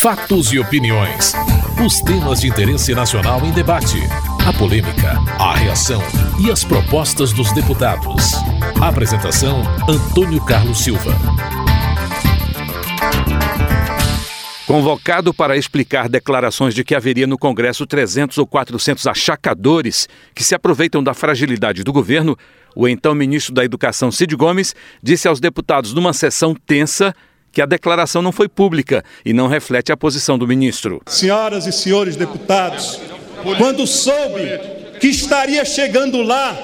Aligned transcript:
Fatos 0.00 0.50
e 0.50 0.58
opiniões. 0.58 1.34
Os 1.84 2.00
temas 2.00 2.40
de 2.40 2.48
interesse 2.48 2.94
nacional 2.94 3.44
em 3.44 3.52
debate. 3.52 3.98
A 4.46 4.50
polêmica, 4.50 5.18
a 5.38 5.54
reação 5.54 6.00
e 6.42 6.50
as 6.50 6.64
propostas 6.64 7.34
dos 7.34 7.52
deputados. 7.52 8.32
Apresentação: 8.80 9.60
Antônio 9.86 10.42
Carlos 10.42 10.80
Silva. 10.80 11.14
Convocado 14.66 15.34
para 15.34 15.58
explicar 15.58 16.08
declarações 16.08 16.74
de 16.74 16.82
que 16.82 16.94
haveria 16.94 17.26
no 17.26 17.36
Congresso 17.36 17.86
300 17.86 18.38
ou 18.38 18.46
400 18.46 19.06
achacadores 19.06 20.08
que 20.34 20.42
se 20.42 20.54
aproveitam 20.54 21.02
da 21.02 21.12
fragilidade 21.12 21.84
do 21.84 21.92
governo, 21.92 22.38
o 22.74 22.88
então 22.88 23.14
ministro 23.14 23.52
da 23.52 23.66
Educação 23.66 24.10
Cid 24.10 24.34
Gomes 24.34 24.74
disse 25.02 25.28
aos 25.28 25.40
deputados 25.40 25.92
numa 25.92 26.14
sessão 26.14 26.54
tensa 26.54 27.14
que 27.52 27.60
a 27.60 27.66
declaração 27.66 28.22
não 28.22 28.32
foi 28.32 28.48
pública 28.48 29.04
e 29.24 29.32
não 29.32 29.48
reflete 29.48 29.92
a 29.92 29.96
posição 29.96 30.38
do 30.38 30.46
ministro. 30.46 31.00
Senhoras 31.06 31.66
e 31.66 31.72
senhores 31.72 32.16
deputados, 32.16 33.00
quando 33.58 33.86
soube 33.86 34.60
que 35.00 35.08
estaria 35.08 35.64
chegando 35.64 36.22
lá 36.22 36.56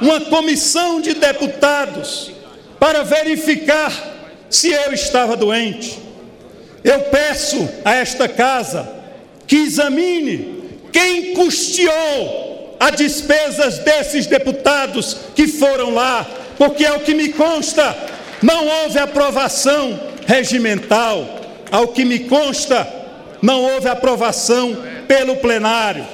uma 0.00 0.20
comissão 0.20 1.00
de 1.00 1.14
deputados 1.14 2.32
para 2.78 3.02
verificar 3.02 3.92
se 4.50 4.70
eu 4.70 4.92
estava 4.92 5.36
doente, 5.36 5.98
eu 6.82 7.00
peço 7.04 7.68
a 7.84 7.94
esta 7.94 8.28
casa 8.28 8.88
que 9.46 9.56
examine 9.56 10.62
quem 10.92 11.34
custeou 11.34 12.76
as 12.78 12.96
despesas 12.96 13.78
desses 13.78 14.26
deputados 14.26 15.16
que 15.34 15.46
foram 15.46 15.94
lá, 15.94 16.26
porque 16.58 16.84
é 16.84 16.92
o 16.92 17.00
que 17.00 17.14
me 17.14 17.30
consta, 17.32 17.96
não 18.42 18.66
houve 18.66 18.98
aprovação 18.98 19.98
regimental. 20.26 21.40
Ao 21.70 21.88
que 21.88 22.04
me 22.04 22.20
consta, 22.20 22.86
não 23.42 23.62
houve 23.62 23.88
aprovação 23.88 24.76
pelo 25.06 25.36
plenário. 25.36 26.06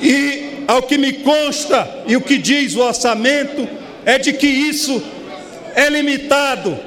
E 0.00 0.64
ao 0.66 0.82
que 0.82 0.96
me 0.96 1.12
consta, 1.14 1.88
e 2.06 2.16
o 2.16 2.20
que 2.20 2.38
diz 2.38 2.74
o 2.74 2.80
orçamento, 2.80 3.68
é 4.04 4.18
de 4.18 4.32
que 4.32 4.46
isso 4.46 5.02
é 5.74 5.88
limitado 5.88 6.78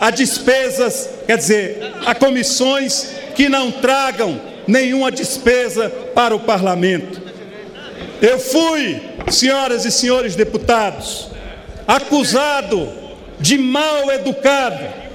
a 0.00 0.10
despesas, 0.10 1.08
quer 1.26 1.36
dizer, 1.36 1.92
a 2.06 2.14
comissões 2.14 3.10
que 3.34 3.48
não 3.48 3.70
tragam 3.70 4.40
nenhuma 4.66 5.10
despesa 5.10 5.90
para 6.14 6.34
o 6.34 6.40
parlamento. 6.40 7.22
Eu 8.20 8.38
fui, 8.38 9.00
senhoras 9.30 9.84
e 9.84 9.90
senhores 9.90 10.34
deputados, 10.34 11.28
acusado 11.86 12.88
de 13.40 13.56
mal 13.56 14.10
educado 14.10 15.07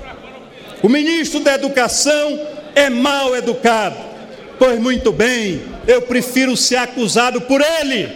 o 0.83 0.89
ministro 0.89 1.39
da 1.39 1.55
Educação 1.55 2.39
é 2.75 2.89
mal 2.89 3.35
educado. 3.35 3.95
Pois 4.59 4.79
muito 4.79 5.11
bem, 5.11 5.61
eu 5.87 6.01
prefiro 6.01 6.55
ser 6.55 6.75
acusado 6.75 7.41
por 7.41 7.61
ele 7.61 8.09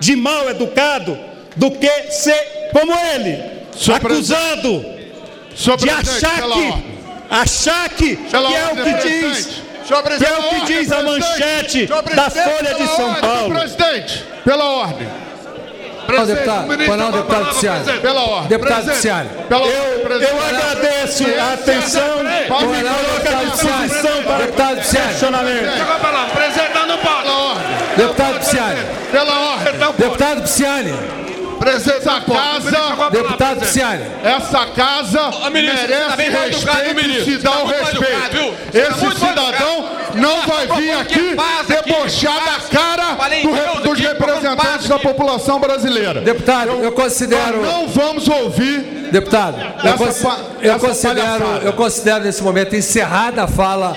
de 0.00 0.16
mal 0.16 0.48
educado 0.48 1.18
do 1.56 1.70
que 1.70 1.90
ser 2.10 2.70
como 2.72 2.92
ele, 2.92 3.38
acusado 3.94 4.84
de 5.78 5.90
achar 5.90 6.42
que, 6.42 6.84
achar 7.28 7.88
que, 7.90 8.16
que 8.16 8.36
é 8.36 8.66
o 8.72 8.76
que 8.82 9.08
diz, 9.08 9.62
que 9.84 10.24
é 10.24 10.38
o 10.38 10.42
que 10.48 10.72
diz 10.72 10.92
a 10.92 11.02
manchete 11.02 11.86
da 11.86 12.30
Folha 12.30 12.74
de 12.74 12.86
São 12.96 13.14
Paulo. 13.16 13.54
Presidente, 13.54 14.24
pela 14.44 14.64
ordem. 14.64 15.08
Não, 16.08 16.26
deputado, 16.26 16.66
pois 16.66 16.98
não, 16.98 17.10
deputado 17.10 17.44
Viciani. 17.52 18.00
Pela 18.00 18.20
ordem. 18.20 18.48
Deputado 18.48 18.86
Viciani. 18.86 19.30
Eu, 19.50 20.20
eu 20.20 20.42
agradeço 20.42 21.24
a 21.24 21.52
atenção 21.54 22.20
e 22.20 22.24
me 22.24 22.48
coloco 22.48 23.28
à 23.28 23.44
disposição 23.50 24.22
para 24.24 24.38
deputado 24.38 24.76
questionamento. 24.76 25.72
Presidente, 26.32 26.86
não 26.86 26.98
pode. 26.98 27.28
Deputado 27.96 28.38
Viciani. 28.38 28.80
Pela 29.10 29.40
ordem. 29.52 29.72
Deputado 29.98 30.42
Viciani. 30.42 30.94
Presidente 31.62 32.04
da 32.04 32.20
casa. 32.20 33.10
Deputado 33.10 33.60
Viciani. 33.60 34.04
Essa 34.24 34.66
casa 34.66 35.30
merece 35.52 35.86
respeito 36.28 37.08
e 37.08 37.24
se 37.24 37.38
dá 37.38 37.62
o 37.62 37.66
respeito. 37.66 38.54
Esse 38.74 39.18
cidadão 39.18 39.88
não 40.14 40.42
vai 40.42 40.66
vir 40.66 40.90
aqui 40.90 41.36
debochar 41.68 42.34
da 42.44 42.78
cara 42.78 43.16
do, 43.42 43.82
dos 43.82 43.98
representantes 44.00 44.88
da 44.88 44.98
população 44.98 45.60
brasileira. 45.60 46.20
Deputado, 46.20 46.70
eu, 46.70 46.82
eu 46.82 46.92
considero. 46.92 47.62
Nós 47.62 47.72
não 47.72 47.88
vamos 47.88 48.26
ouvir. 48.26 49.02
Deputado, 49.12 49.56
eu, 49.84 49.94
cons 49.94 50.24
eu 50.62 50.78
considero, 50.78 51.44
eu 51.62 51.72
considero 51.74 52.24
nesse 52.24 52.42
momento 52.42 52.74
encerrada 52.74 53.44
a 53.44 53.46
fala 53.46 53.94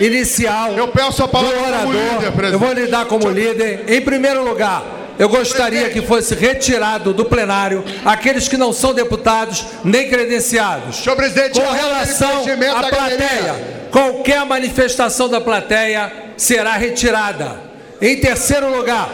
inicial 0.00 0.72
eu 0.72 0.88
peço 0.88 1.24
a 1.24 1.28
palavra 1.28 1.58
do 1.58 1.64
orador. 1.64 1.92
Líder, 1.92 2.32
presidente. 2.32 2.52
eu 2.52 2.58
vou 2.58 2.72
lidar 2.72 3.04
como 3.06 3.28
líder. 3.28 3.84
Em 3.88 4.00
primeiro 4.00 4.44
lugar, 4.44 4.82
eu 5.18 5.28
gostaria 5.28 5.90
que 5.90 6.02
fosse 6.02 6.34
retirado 6.34 7.12
do 7.12 7.24
plenário 7.24 7.84
aqueles 8.04 8.48
que 8.48 8.56
não 8.56 8.72
são 8.72 8.94
deputados 8.94 9.64
nem 9.84 10.08
credenciados. 10.08 10.96
Senhor 10.96 11.16
presidente, 11.16 11.60
com 11.60 11.70
relação 11.70 12.44
à 12.76 12.88
plateia, 12.88 13.54
qualquer 13.90 14.44
manifestação 14.44 15.28
da 15.28 15.40
plateia 15.40 16.12
será 16.36 16.72
retirada. 16.72 17.60
Em 18.00 18.16
terceiro 18.16 18.76
lugar, 18.76 19.08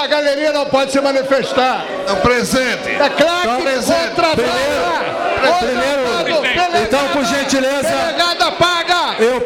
a 0.00 0.06
galeria 0.06 0.52
não 0.52 0.66
pode 0.66 0.92
se 0.92 1.00
manifestar. 1.00 1.84
É 2.06 2.14
presente. 2.16 2.88
É 2.88 3.08
claro 3.08 3.56
que 3.56 3.62
presente. 3.62 4.14
Primeiro, 4.14 6.40
primeiro, 6.40 6.84
então, 6.84 7.08
por 7.08 7.24
gentileza, 7.24 7.88
delegada 7.88 8.52
paga. 8.52 9.22
Eu 9.22 9.40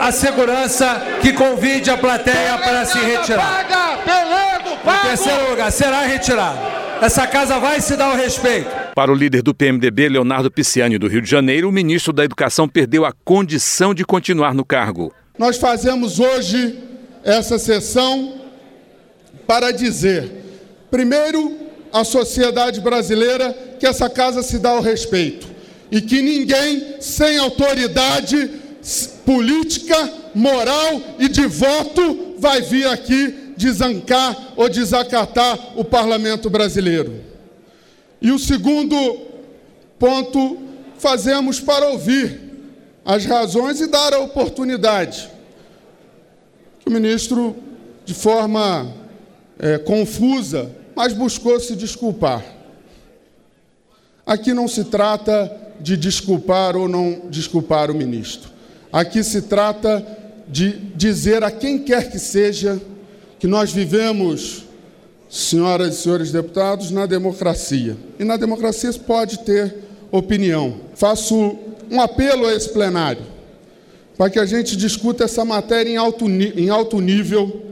a 0.00 0.10
segurança 0.10 1.18
que 1.20 1.32
convide 1.34 1.90
a 1.90 1.98
plateia 1.98 2.56
para 2.56 2.86
se 2.86 2.98
retirar. 2.98 3.66
Paga, 3.66 3.98
pelego, 3.98 4.78
paga. 4.82 4.98
Em 4.98 5.08
terceiro 5.08 5.50
lugar, 5.50 5.70
será 5.70 6.00
retirado. 6.02 6.58
Essa 7.02 7.26
casa 7.26 7.58
vai 7.58 7.80
se 7.80 7.96
dar 7.96 8.12
o 8.12 8.16
respeito. 8.16 8.70
Para 8.94 9.12
o 9.12 9.14
líder 9.14 9.42
do 9.42 9.54
PMDB, 9.54 10.08
Leonardo 10.08 10.50
Pisciani, 10.50 10.98
do 10.98 11.06
Rio 11.06 11.20
de 11.20 11.30
Janeiro, 11.30 11.68
o 11.68 11.72
ministro 11.72 12.12
da 12.12 12.24
Educação 12.24 12.66
perdeu 12.66 13.04
a 13.04 13.12
condição 13.24 13.92
de 13.92 14.04
continuar 14.04 14.54
no 14.54 14.64
cargo. 14.64 15.12
Nós 15.38 15.58
fazemos 15.58 16.18
hoje 16.18 16.78
essa 17.22 17.58
sessão 17.58 18.40
para 19.46 19.70
dizer, 19.70 20.30
primeiro, 20.90 21.56
à 21.92 22.04
sociedade 22.04 22.80
brasileira 22.80 23.54
que 23.78 23.86
essa 23.86 24.08
casa 24.08 24.42
se 24.42 24.58
dá 24.58 24.74
o 24.74 24.80
respeito 24.80 25.46
e 25.90 26.00
que 26.00 26.22
ninguém 26.22 26.96
sem 27.00 27.36
autoridade 27.38 28.50
política, 29.30 30.12
moral 30.34 31.00
e 31.16 31.28
de 31.28 31.46
voto 31.46 32.34
vai 32.36 32.60
vir 32.60 32.88
aqui 32.88 33.52
desancar 33.56 34.54
ou 34.56 34.68
desacatar 34.68 35.78
o 35.78 35.84
parlamento 35.84 36.50
brasileiro. 36.50 37.20
E 38.20 38.32
o 38.32 38.40
segundo 38.40 38.96
ponto, 40.00 40.58
fazemos 40.98 41.60
para 41.60 41.90
ouvir 41.90 42.40
as 43.04 43.24
razões 43.24 43.80
e 43.80 43.86
dar 43.86 44.12
a 44.14 44.18
oportunidade 44.18 45.30
o 46.84 46.90
ministro, 46.90 47.54
de 48.04 48.12
forma 48.12 48.92
é, 49.60 49.78
confusa, 49.78 50.74
mas 50.96 51.12
buscou 51.12 51.60
se 51.60 51.76
desculpar. 51.76 52.44
Aqui 54.26 54.52
não 54.52 54.66
se 54.66 54.82
trata 54.82 55.56
de 55.78 55.96
desculpar 55.96 56.76
ou 56.76 56.88
não 56.88 57.28
desculpar 57.30 57.92
o 57.92 57.94
ministro. 57.94 58.50
Aqui 58.92 59.22
se 59.22 59.42
trata 59.42 60.04
de 60.48 60.72
dizer 60.96 61.44
a 61.44 61.50
quem 61.50 61.78
quer 61.78 62.10
que 62.10 62.18
seja 62.18 62.80
que 63.38 63.46
nós 63.46 63.72
vivemos, 63.72 64.64
senhoras 65.28 65.94
e 65.94 66.02
senhores 66.02 66.32
deputados, 66.32 66.90
na 66.90 67.06
democracia. 67.06 67.96
E 68.18 68.24
na 68.24 68.36
democracia 68.36 68.90
se 68.90 68.98
pode 68.98 69.40
ter 69.40 69.74
opinião. 70.10 70.80
Faço 70.94 71.56
um 71.90 72.00
apelo 72.00 72.46
a 72.46 72.54
esse 72.54 72.68
plenário 72.68 73.22
para 74.20 74.28
que 74.28 74.38
a 74.38 74.44
gente 74.44 74.76
discuta 74.76 75.24
essa 75.24 75.46
matéria 75.46 75.90
em 75.90 75.96
alto, 75.96 76.28
em 76.28 76.68
alto 76.68 77.00
nível, 77.00 77.64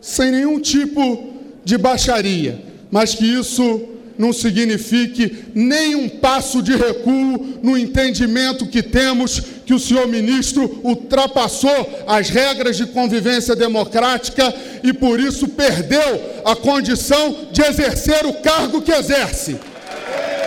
sem 0.00 0.30
nenhum 0.30 0.58
tipo 0.58 1.34
de 1.62 1.76
baixaria, 1.76 2.58
mas 2.90 3.14
que 3.14 3.26
isso 3.26 3.82
não 4.20 4.34
signifique 4.34 5.46
nem 5.54 5.94
um 5.94 6.06
passo 6.06 6.62
de 6.62 6.76
recuo 6.76 7.58
no 7.62 7.76
entendimento 7.76 8.66
que 8.66 8.82
temos 8.82 9.40
que 9.64 9.72
o 9.72 9.78
senhor 9.78 10.06
ministro 10.06 10.78
ultrapassou 10.84 12.04
as 12.06 12.28
regras 12.28 12.76
de 12.76 12.84
convivência 12.84 13.56
democrática 13.56 14.54
e 14.82 14.92
por 14.92 15.18
isso 15.18 15.48
perdeu 15.48 16.42
a 16.44 16.54
condição 16.54 17.48
de 17.50 17.62
exercer 17.62 18.26
o 18.26 18.34
cargo 18.34 18.82
que 18.82 18.92
exerce. 18.92 19.56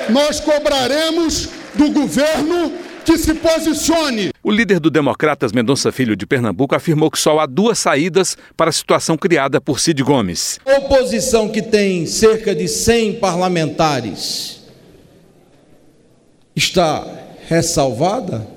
Nós 0.09 0.39
cobraremos 0.39 1.49
do 1.73 1.89
governo 1.89 2.71
que 3.05 3.17
se 3.17 3.33
posicione. 3.33 4.31
O 4.43 4.51
líder 4.51 4.79
do 4.79 4.89
Democratas 4.89 5.51
Mendonça 5.51 5.91
Filho 5.91 6.15
de 6.15 6.25
Pernambuco 6.25 6.75
afirmou 6.75 7.11
que 7.11 7.19
só 7.19 7.39
há 7.39 7.45
duas 7.45 7.79
saídas 7.79 8.37
para 8.57 8.69
a 8.69 8.73
situação 8.73 9.17
criada 9.17 9.59
por 9.59 9.79
Cid 9.79 10.01
Gomes. 10.03 10.59
A 10.65 10.77
oposição 10.79 11.49
que 11.49 11.61
tem 11.61 12.05
cerca 12.05 12.55
de 12.55 12.67
100 12.67 13.19
parlamentares 13.19 14.61
está 16.55 17.05
ressalvada? 17.47 18.53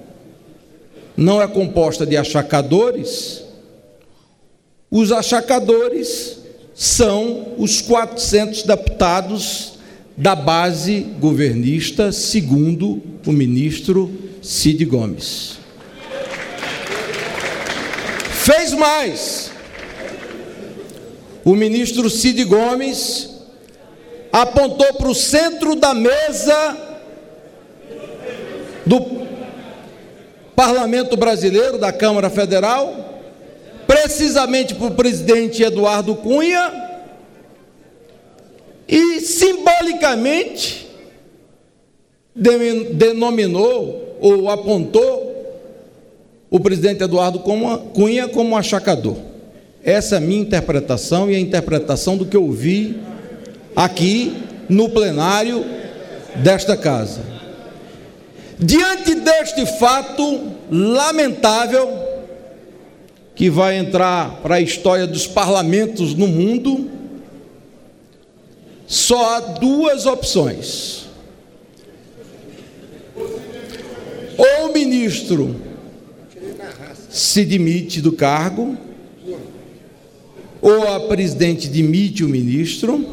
não 1.17 1.41
é 1.41 1.49
composta 1.49 2.05
de 2.05 2.17
achacadores, 2.17 3.43
os 4.91 5.11
achacadores 5.11 6.39
são 6.75 7.55
os 7.57 7.81
400 7.81 8.65
deputados 8.65 9.79
da 10.17 10.35
base 10.35 11.01
governista, 11.19 12.13
segundo 12.13 13.03
o 13.27 13.33
ministro 13.33 14.11
Cid 14.47 14.85
Gomes. 14.85 15.59
Fez 18.45 18.73
mais. 18.75 19.51
O 21.45 21.57
ministro 21.57 22.09
Cid 22.09 22.45
Gomes 22.45 23.29
apontou 24.33 24.95
para 24.95 25.09
o 25.09 25.15
centro 25.17 25.75
da 25.75 25.93
mesa 25.93 26.77
do 28.87 29.27
Parlamento 30.55 31.17
Brasileiro, 31.17 31.77
da 31.77 31.93
Câmara 31.93 32.31
Federal, 32.31 33.21
precisamente 33.85 34.77
para 34.77 34.87
o 34.87 34.95
presidente 34.95 35.65
Eduardo 35.65 36.15
Cunha, 36.15 36.73
e 38.87 39.21
simbolicamente 39.21 40.87
denominou 42.33 44.06
ou 44.21 44.49
apontou 44.49 45.35
o 46.51 46.61
presidente 46.61 47.03
Eduardo 47.03 47.41
Cunha 47.93 48.29
como 48.29 48.57
achacador. 48.57 49.17
Essa 49.83 50.17
é 50.17 50.19
a 50.19 50.21
minha 50.21 50.41
interpretação 50.41 51.31
e 51.31 51.37
a 51.37 51.41
interpretação 51.41 52.17
do 52.17 52.27
que 52.27 52.37
eu 52.37 52.51
vi 52.51 52.99
aqui 53.75 54.35
no 54.69 54.89
plenário 54.89 55.65
desta 56.37 56.77
casa. 56.77 57.21
Diante 58.59 59.15
deste 59.15 59.67
fato 59.79 60.53
lamentável, 60.71 61.89
que 63.35 63.51
vai 63.51 63.77
entrar 63.77 64.41
para 64.41 64.57
a 64.57 64.61
história 64.61 65.07
dos 65.07 65.27
parlamentos 65.27 66.15
no 66.15 66.27
mundo, 66.27 66.91
só 68.87 69.37
há 69.37 69.41
duas 69.41 70.07
opções. 70.07 71.06
Ou 74.37 74.71
o 74.71 74.73
ministro 74.73 75.57
se 77.09 77.45
demite 77.45 78.01
do 78.01 78.13
cargo, 78.13 78.77
ou 80.61 80.89
a 80.89 81.01
presidente 81.01 81.69
demite 81.69 82.25
o 82.25 82.29
ministro, 82.29 83.07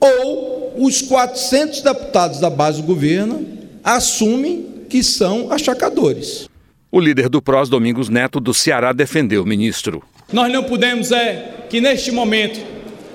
ou 0.00 0.74
os 0.78 1.02
400 1.02 1.82
deputados 1.82 2.40
da 2.40 2.48
base 2.48 2.80
do 2.80 2.86
governo 2.86 3.46
assumem 3.82 4.66
que 4.88 5.02
são 5.02 5.50
achacadores. 5.50 6.48
O 6.90 7.00
líder 7.00 7.28
do 7.28 7.42
PROS, 7.42 7.68
Domingos 7.68 8.08
Neto, 8.08 8.40
do 8.40 8.54
Ceará, 8.54 8.92
defendeu 8.92 9.42
o 9.42 9.46
ministro. 9.46 10.02
Nós 10.32 10.50
não 10.50 10.64
podemos 10.64 11.12
é 11.12 11.66
que 11.68 11.80
neste 11.80 12.10
momento, 12.10 12.60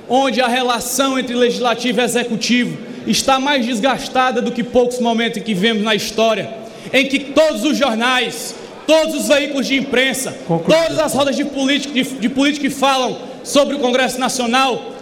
onde 0.07 0.41
a 0.41 0.47
relação 0.47 1.17
entre 1.17 1.33
legislativo 1.33 1.99
e 1.99 2.03
executivo 2.03 2.77
está 3.07 3.39
mais 3.39 3.65
desgastada 3.65 4.41
do 4.41 4.51
que 4.51 4.63
poucos 4.63 4.99
momentos 4.99 5.41
que 5.41 5.53
vemos 5.53 5.83
na 5.83 5.95
história, 5.95 6.49
em 6.91 7.07
que 7.07 7.19
todos 7.19 7.63
os 7.63 7.77
jornais, 7.77 8.55
todos 8.85 9.15
os 9.15 9.27
veículos 9.27 9.67
de 9.67 9.77
imprensa, 9.77 10.35
todas 10.47 10.99
as 10.99 11.13
rodas 11.13 11.35
de 11.35 11.45
política, 11.45 11.93
de, 11.93 12.03
de 12.03 12.29
política 12.29 12.67
que 12.67 12.73
falam 12.73 13.17
sobre 13.43 13.75
o 13.75 13.79
Congresso 13.79 14.19
Nacional 14.19 14.93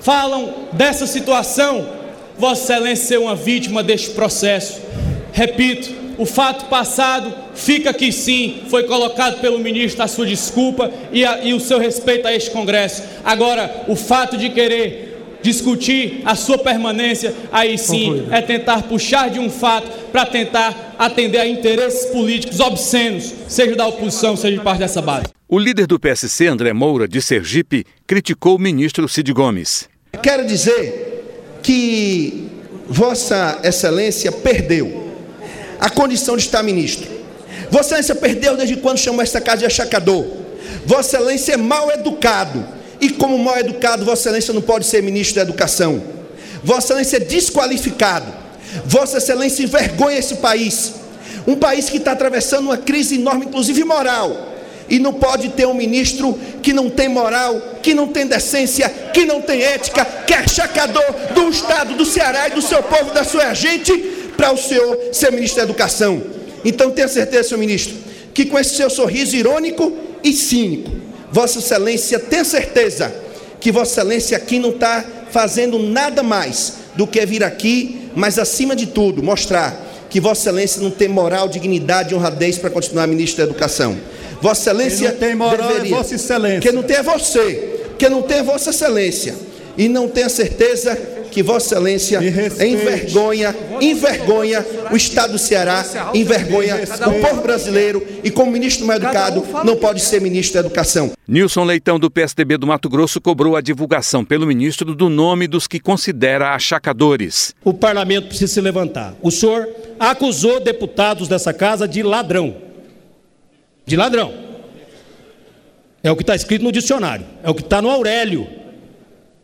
falam 0.00 0.54
dessa 0.72 1.06
situação, 1.06 1.84
Vossa 2.38 2.74
Excelência 2.74 3.06
ser 3.06 3.18
uma 3.18 3.34
vítima 3.34 3.82
deste 3.82 4.10
processo. 4.10 4.80
Repito, 5.32 5.92
o 6.18 6.24
fato 6.24 6.66
passado 6.66 7.32
fica 7.54 7.90
aqui 7.90 8.12
sim, 8.12 8.62
foi 8.68 8.84
colocado 8.84 9.40
pelo 9.40 9.58
ministro 9.58 10.02
a 10.02 10.06
sua 10.06 10.26
desculpa 10.26 10.90
e, 11.12 11.24
a, 11.24 11.44
e 11.44 11.52
o 11.52 11.60
seu 11.60 11.78
respeito 11.78 12.26
a 12.26 12.32
este 12.32 12.50
Congresso. 12.50 13.02
Agora, 13.24 13.84
o 13.88 13.96
fato 13.96 14.36
de 14.36 14.48
querer 14.50 15.05
discutir 15.46 16.22
a 16.24 16.34
sua 16.34 16.58
permanência, 16.58 17.32
aí 17.52 17.78
sim 17.78 18.06
Concluído. 18.06 18.34
é 18.34 18.42
tentar 18.42 18.82
puxar 18.82 19.30
de 19.30 19.38
um 19.38 19.48
fato 19.48 19.88
para 20.10 20.26
tentar 20.26 20.96
atender 20.98 21.38
a 21.38 21.46
interesses 21.46 22.06
políticos 22.06 22.58
obscenos, 22.58 23.32
seja 23.48 23.76
da 23.76 23.86
oposição, 23.86 24.36
seja 24.36 24.56
de 24.56 24.62
parte 24.62 24.80
dessa 24.80 25.00
base. 25.00 25.26
O 25.48 25.58
líder 25.58 25.86
do 25.86 26.00
PSC, 26.00 26.48
André 26.48 26.72
Moura, 26.72 27.06
de 27.06 27.22
Sergipe, 27.22 27.84
criticou 28.06 28.56
o 28.56 28.58
ministro 28.58 29.08
Cid 29.08 29.32
Gomes. 29.32 29.88
Quero 30.20 30.44
dizer 30.44 31.60
que 31.62 32.48
Vossa 32.88 33.60
Excelência 33.62 34.32
perdeu 34.32 35.12
a 35.78 35.88
condição 35.88 36.36
de 36.36 36.42
estar 36.42 36.62
ministro. 36.64 37.08
Vossa 37.70 37.98
Excelência 37.98 38.14
perdeu 38.16 38.56
desde 38.56 38.76
quando 38.76 38.98
chamou 38.98 39.22
essa 39.22 39.40
casa 39.40 39.58
de 39.58 39.66
achacador. 39.66 40.26
Vossa 40.84 41.16
Excelência 41.16 41.52
é 41.52 41.56
mal 41.56 41.90
educado. 41.92 42.66
E 43.06 43.10
como 43.10 43.38
mal 43.38 43.56
educado, 43.56 44.04
Vossa 44.04 44.22
Excelência 44.22 44.52
não 44.52 44.60
pode 44.60 44.84
ser 44.84 45.00
ministro 45.00 45.36
da 45.36 45.42
Educação. 45.42 46.02
Vossa 46.64 46.88
Excelência 46.88 47.18
é 47.18 47.20
desqualificado. 47.20 48.26
Vossa 48.84 49.18
Excelência 49.18 49.62
envergonha 49.62 50.18
esse 50.18 50.34
país. 50.36 50.94
Um 51.46 51.54
país 51.54 51.88
que 51.88 51.98
está 51.98 52.10
atravessando 52.10 52.64
uma 52.64 52.76
crise 52.76 53.14
enorme, 53.14 53.46
inclusive 53.46 53.84
moral 53.84 54.54
e 54.88 54.98
não 54.98 55.12
pode 55.12 55.50
ter 55.50 55.66
um 55.66 55.74
ministro 55.74 56.36
que 56.62 56.72
não 56.72 56.88
tem 56.88 57.08
moral, 57.08 57.78
que 57.82 57.94
não 57.94 58.08
tem 58.08 58.26
decência, 58.26 58.88
que 59.12 59.24
não 59.24 59.40
tem 59.40 59.62
ética, 59.62 60.04
que 60.04 60.32
é 60.34 60.46
chacador 60.46 61.04
do 61.32 61.48
Estado 61.48 61.94
do 61.94 62.04
Ceará 62.04 62.48
e 62.48 62.52
do 62.52 62.62
seu 62.62 62.82
povo, 62.82 63.12
da 63.12 63.24
sua 63.24 63.52
gente, 63.54 63.92
para 64.36 64.52
o 64.52 64.56
senhor 64.56 64.96
ser 65.12 65.30
ministro 65.32 65.58
da 65.58 65.64
Educação. 65.64 66.22
Então 66.64 66.90
tenha 66.90 67.08
certeza, 67.08 67.48
senhor 67.48 67.60
ministro, 67.60 67.96
que 68.32 68.46
com 68.46 68.58
esse 68.58 68.76
seu 68.76 68.90
sorriso 68.90 69.34
irônico 69.34 69.92
e 70.22 70.32
cínico, 70.32 71.05
Vossa 71.32 71.58
Excelência 71.58 72.18
tem 72.18 72.44
certeza 72.44 73.12
que 73.60 73.72
Vossa 73.72 74.00
Excelência 74.00 74.36
aqui 74.36 74.58
não 74.58 74.70
está 74.70 75.04
fazendo 75.30 75.78
nada 75.78 76.22
mais 76.22 76.74
do 76.94 77.06
que 77.06 77.24
vir 77.26 77.42
aqui, 77.44 78.10
mas 78.14 78.38
acima 78.38 78.74
de 78.74 78.86
tudo, 78.86 79.22
mostrar 79.22 79.84
que 80.08 80.20
Vossa 80.20 80.42
Excelência 80.42 80.80
não 80.80 80.90
tem 80.90 81.08
moral, 81.08 81.48
dignidade 81.48 82.12
e 82.12 82.16
honradez 82.16 82.58
para 82.58 82.70
continuar 82.70 83.06
ministro 83.06 83.38
da 83.38 83.50
Educação. 83.50 83.96
Vossa 84.40 84.70
Excelência 84.70 85.10
Quem 85.12 85.12
não 85.12 85.18
tem 85.18 85.34
moral 85.34 85.70
é 85.70 85.72
deveria. 85.74 85.94
é 85.94 85.98
Vossa 85.98 86.14
Excelência. 86.14 86.60
Quem 86.60 86.72
não 86.72 86.82
tem 86.82 86.96
é 86.96 87.02
você. 87.02 87.80
Quem 87.98 88.10
não 88.10 88.22
tem 88.22 88.38
é 88.38 88.42
Vossa 88.42 88.70
Excelência. 88.70 89.34
E 89.76 89.88
não 89.88 90.08
tenha 90.08 90.28
certeza 90.28 90.96
que 91.36 91.42
Vossa 91.42 91.74
Excelência 91.74 92.18
envergonha, 92.64 93.54
envergonha 93.78 94.64
o 94.90 94.96
Estado 94.96 95.32
do 95.32 95.38
Ceará, 95.38 95.84
envergonha 96.14 96.76
o 96.76 97.20
povo 97.20 97.42
brasileiro 97.42 98.02
e 98.24 98.30
como 98.30 98.50
ministro 98.50 98.86
mal 98.86 98.96
educado 98.96 99.44
não 99.62 99.76
pode 99.76 100.00
ser 100.00 100.18
ministro 100.18 100.54
da 100.54 100.60
Educação. 100.60 101.12
Nilson 101.28 101.64
Leitão 101.64 101.98
do 101.98 102.10
PSDB 102.10 102.56
do 102.56 102.66
Mato 102.66 102.88
Grosso 102.88 103.20
cobrou 103.20 103.54
a 103.54 103.60
divulgação 103.60 104.24
pelo 104.24 104.46
ministro 104.46 104.94
do 104.94 105.10
nome 105.10 105.46
dos 105.46 105.66
que 105.66 105.78
considera 105.78 106.54
achacadores. 106.54 107.54
O 107.62 107.74
parlamento 107.74 108.28
precisa 108.28 108.54
se 108.54 108.60
levantar. 108.62 109.14
O 109.20 109.30
senhor 109.30 109.68
acusou 110.00 110.58
deputados 110.58 111.28
dessa 111.28 111.52
casa 111.52 111.86
de 111.86 112.02
ladrão 112.02 112.64
de 113.84 113.94
ladrão. 113.94 114.32
É 116.02 116.10
o 116.10 116.16
que 116.16 116.22
está 116.22 116.34
escrito 116.34 116.62
no 116.62 116.72
dicionário, 116.72 117.26
é 117.42 117.50
o 117.50 117.54
que 117.54 117.60
está 117.60 117.82
no 117.82 117.90
Aurélio. 117.90 118.48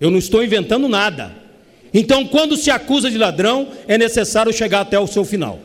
Eu 0.01 0.11
não 0.11 0.19
estou 0.19 0.43
inventando 0.43 0.89
nada. 0.89 1.42
Então, 1.95 2.27
quando 2.27 2.57
se 2.57 2.71
acusa 2.71 3.11
de 3.11 3.19
ladrão, 3.19 3.69
é 3.87 3.99
necessário 3.99 4.53
chegar 4.53 4.81
até 4.81 4.99
o 4.99 5.07
seu 5.07 5.25
final. 5.25 5.59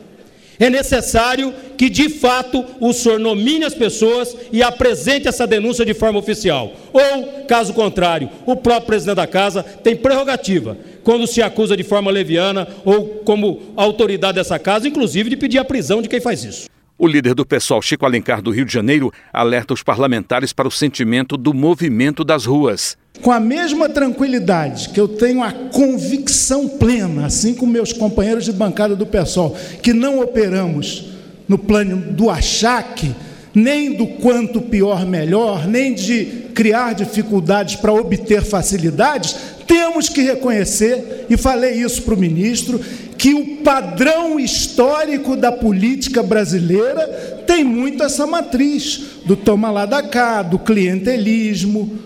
É 0.58 0.68
necessário 0.68 1.54
que, 1.76 1.88
de 1.88 2.08
fato, 2.08 2.64
o 2.80 2.92
senhor 2.92 3.20
nomine 3.20 3.64
as 3.64 3.74
pessoas 3.74 4.36
e 4.52 4.60
apresente 4.60 5.28
essa 5.28 5.46
denúncia 5.46 5.84
de 5.84 5.94
forma 5.94 6.18
oficial. 6.18 6.72
Ou, 6.92 7.44
caso 7.46 7.72
contrário, 7.72 8.28
o 8.44 8.56
próprio 8.56 8.86
presidente 8.86 9.16
da 9.16 9.26
casa 9.26 9.62
tem 9.62 9.94
prerrogativa, 9.94 10.76
quando 11.04 11.28
se 11.28 11.40
acusa 11.40 11.76
de 11.76 11.84
forma 11.84 12.10
leviana 12.10 12.66
ou 12.84 13.06
como 13.24 13.72
autoridade 13.76 14.34
dessa 14.34 14.58
casa, 14.58 14.88
inclusive 14.88 15.30
de 15.30 15.36
pedir 15.36 15.58
a 15.58 15.64
prisão 15.64 16.02
de 16.02 16.08
quem 16.08 16.20
faz 16.20 16.44
isso. 16.44 16.68
O 17.00 17.06
líder 17.06 17.32
do 17.32 17.46
PSOL, 17.46 17.80
Chico 17.80 18.04
Alencar 18.04 18.42
do 18.42 18.50
Rio 18.50 18.64
de 18.64 18.72
Janeiro, 18.72 19.12
alerta 19.32 19.72
os 19.72 19.84
parlamentares 19.84 20.52
para 20.52 20.66
o 20.66 20.70
sentimento 20.70 21.36
do 21.36 21.54
movimento 21.54 22.24
das 22.24 22.44
ruas. 22.44 22.98
Com 23.22 23.30
a 23.30 23.38
mesma 23.38 23.88
tranquilidade 23.88 24.88
que 24.88 24.98
eu 24.98 25.06
tenho 25.06 25.40
a 25.40 25.52
convicção 25.52 26.68
plena, 26.68 27.26
assim 27.26 27.54
como 27.54 27.72
meus 27.72 27.92
companheiros 27.92 28.46
de 28.46 28.52
bancada 28.52 28.96
do 28.96 29.06
PSOL, 29.06 29.56
que 29.80 29.92
não 29.92 30.20
operamos 30.20 31.12
no 31.46 31.56
plano 31.56 31.98
do 32.12 32.28
achaque, 32.28 33.14
nem 33.58 33.92
do 33.92 34.06
quanto 34.06 34.60
pior 34.60 35.04
melhor, 35.04 35.66
nem 35.66 35.92
de 35.92 36.46
criar 36.54 36.94
dificuldades 36.94 37.76
para 37.76 37.92
obter 37.92 38.42
facilidades, 38.42 39.34
temos 39.66 40.08
que 40.08 40.22
reconhecer, 40.22 41.26
e 41.28 41.36
falei 41.36 41.82
isso 41.82 42.02
para 42.02 42.14
o 42.14 42.18
ministro, 42.18 42.80
que 43.18 43.34
o 43.34 43.56
padrão 43.58 44.38
histórico 44.38 45.36
da 45.36 45.50
política 45.50 46.22
brasileira 46.22 47.42
tem 47.46 47.64
muito 47.64 48.02
essa 48.02 48.26
matriz 48.26 49.02
do 49.26 49.36
toma 49.36 49.70
lá 49.70 49.84
da 49.84 50.02
cá, 50.02 50.40
do 50.42 50.58
clientelismo, 50.58 51.98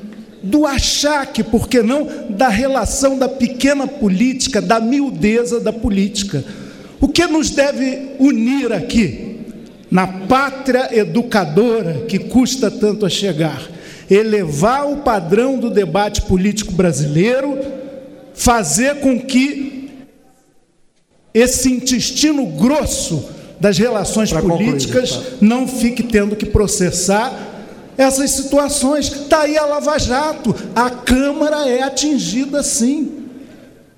do 0.42 0.66
achaque, 0.66 1.42
por 1.42 1.68
que 1.68 1.82
não, 1.82 2.08
da 2.30 2.48
relação 2.48 3.18
da 3.18 3.28
pequena 3.28 3.86
política, 3.86 4.60
da 4.60 4.80
miudeza 4.80 5.60
da 5.60 5.72
política. 5.72 6.42
O 7.00 7.06
que 7.08 7.26
nos 7.26 7.50
deve 7.50 8.16
unir 8.18 8.72
aqui 8.72 9.31
na 9.92 10.06
pátria 10.06 10.88
educadora 10.98 12.06
que 12.08 12.18
custa 12.18 12.70
tanto 12.70 13.04
a 13.04 13.10
chegar, 13.10 13.62
elevar 14.10 14.90
o 14.90 15.02
padrão 15.02 15.58
do 15.58 15.68
debate 15.68 16.22
político 16.22 16.72
brasileiro, 16.72 17.58
fazer 18.32 19.00
com 19.00 19.20
que 19.20 19.90
esse 21.34 21.70
intestino 21.70 22.46
grosso 22.46 23.22
das 23.60 23.76
relações 23.76 24.30
pra 24.30 24.40
políticas 24.40 25.10
concluir, 25.10 25.36
não 25.42 25.68
fique 25.68 26.02
tendo 26.02 26.36
que 26.36 26.46
processar 26.46 27.50
essas 27.98 28.30
situações. 28.30 29.12
Está 29.12 29.42
aí 29.42 29.58
a 29.58 29.66
Lava 29.66 29.98
Jato, 29.98 30.54
a 30.74 30.88
Câmara 30.88 31.68
é 31.68 31.82
atingida 31.82 32.62
sim. 32.62 33.26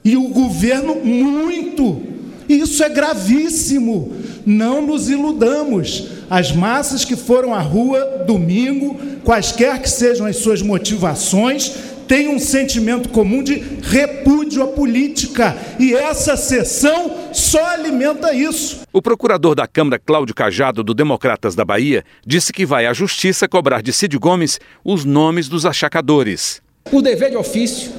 E 0.05 0.17
o 0.17 0.27
governo 0.31 0.97
muito. 0.97 2.03
Isso 2.49 2.83
é 2.83 2.89
gravíssimo. 2.89 4.24
Não 4.47 4.85
nos 4.85 5.09
iludamos. 5.09 6.09
As 6.29 6.53
massas 6.53 7.05
que 7.05 7.17
foram 7.17 7.55
à 7.55 7.61
rua 7.61 8.25
domingo, 8.27 8.99
quaisquer 9.25 9.81
que 9.81 9.89
sejam 9.89 10.27
as 10.27 10.37
suas 10.37 10.61
motivações, 10.61 11.73
têm 12.07 12.29
um 12.29 12.39
sentimento 12.39 13.09
comum 13.09 13.43
de 13.43 13.55
repúdio 13.83 14.63
à 14.63 14.67
política. 14.67 15.57
E 15.79 15.95
essa 15.95 16.37
sessão 16.37 17.31
só 17.33 17.65
alimenta 17.67 18.35
isso. 18.35 18.83
O 18.93 19.03
procurador 19.03 19.55
da 19.55 19.67
Câmara, 19.67 19.99
Cláudio 19.99 20.35
Cajado, 20.35 20.85
do 20.85 20.95
Democratas 20.95 21.55
da 21.55 21.65
Bahia, 21.65 22.05
disse 22.27 22.53
que 22.53 22.67
vai 22.67 22.87
à 22.87 22.93
Justiça 22.93 23.49
cobrar 23.49 23.83
de 23.83 23.93
Cid 23.93 24.17
Gomes 24.19 24.61
os 24.85 25.05
nomes 25.05 25.49
dos 25.49 25.67
achacadores. 25.67 26.63
Por 26.85 27.03
dever 27.03 27.31
de 27.31 27.37
ofício, 27.37 27.91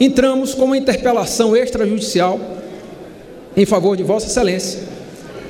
entramos 0.00 0.54
com 0.54 0.66
uma 0.66 0.78
interpelação 0.78 1.56
extrajudicial 1.56 2.40
em 3.56 3.66
favor 3.66 3.96
de 3.96 4.04
Vossa 4.04 4.26
Excelência, 4.26 4.80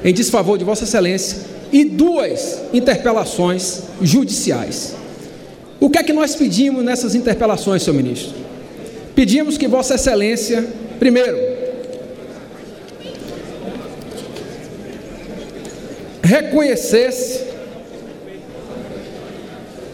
em 0.05 0.13
desfavor 0.13 0.59
de 0.59 0.65
Vossa 0.65 0.85
Excelência, 0.85 1.59
e 1.73 1.85
duas 1.85 2.61
interpelações 2.73 3.83
judiciais. 4.01 4.95
O 5.81 5.91
que 5.91 5.99
é 5.99 6.03
que 6.03 6.13
nós 6.13 6.35
pedimos 6.35 6.85
nessas 6.85 7.15
interpelações, 7.15 7.83
senhor 7.83 7.97
ministro? 7.97 8.35
Pedimos 9.15 9.59
que 9.59 9.69
Vossa 9.69 9.95
Excelência, 9.95 10.67
primeiro, 10.99 11.37
reconhecesse 16.23 17.45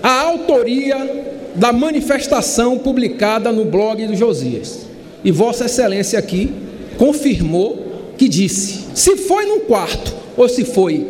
a 0.03 0.21
autoria 0.21 1.25
da 1.55 1.73
manifestação 1.73 2.79
publicada 2.79 3.53
no 3.53 3.65
blog 3.65 4.07
do 4.07 4.17
Josias. 4.17 4.87
E 5.25 5.31
Vossa 5.31 5.67
Excelência 5.67 6.19
aqui 6.19 6.53
confirmou 6.99 8.13
que 8.19 8.29
disse: 8.29 8.84
se 8.95 9.17
foi 9.17 9.45
num 9.45 9.61
quarto 9.61 10.15
ou 10.37 10.49
se 10.49 10.65
foi 10.65 11.07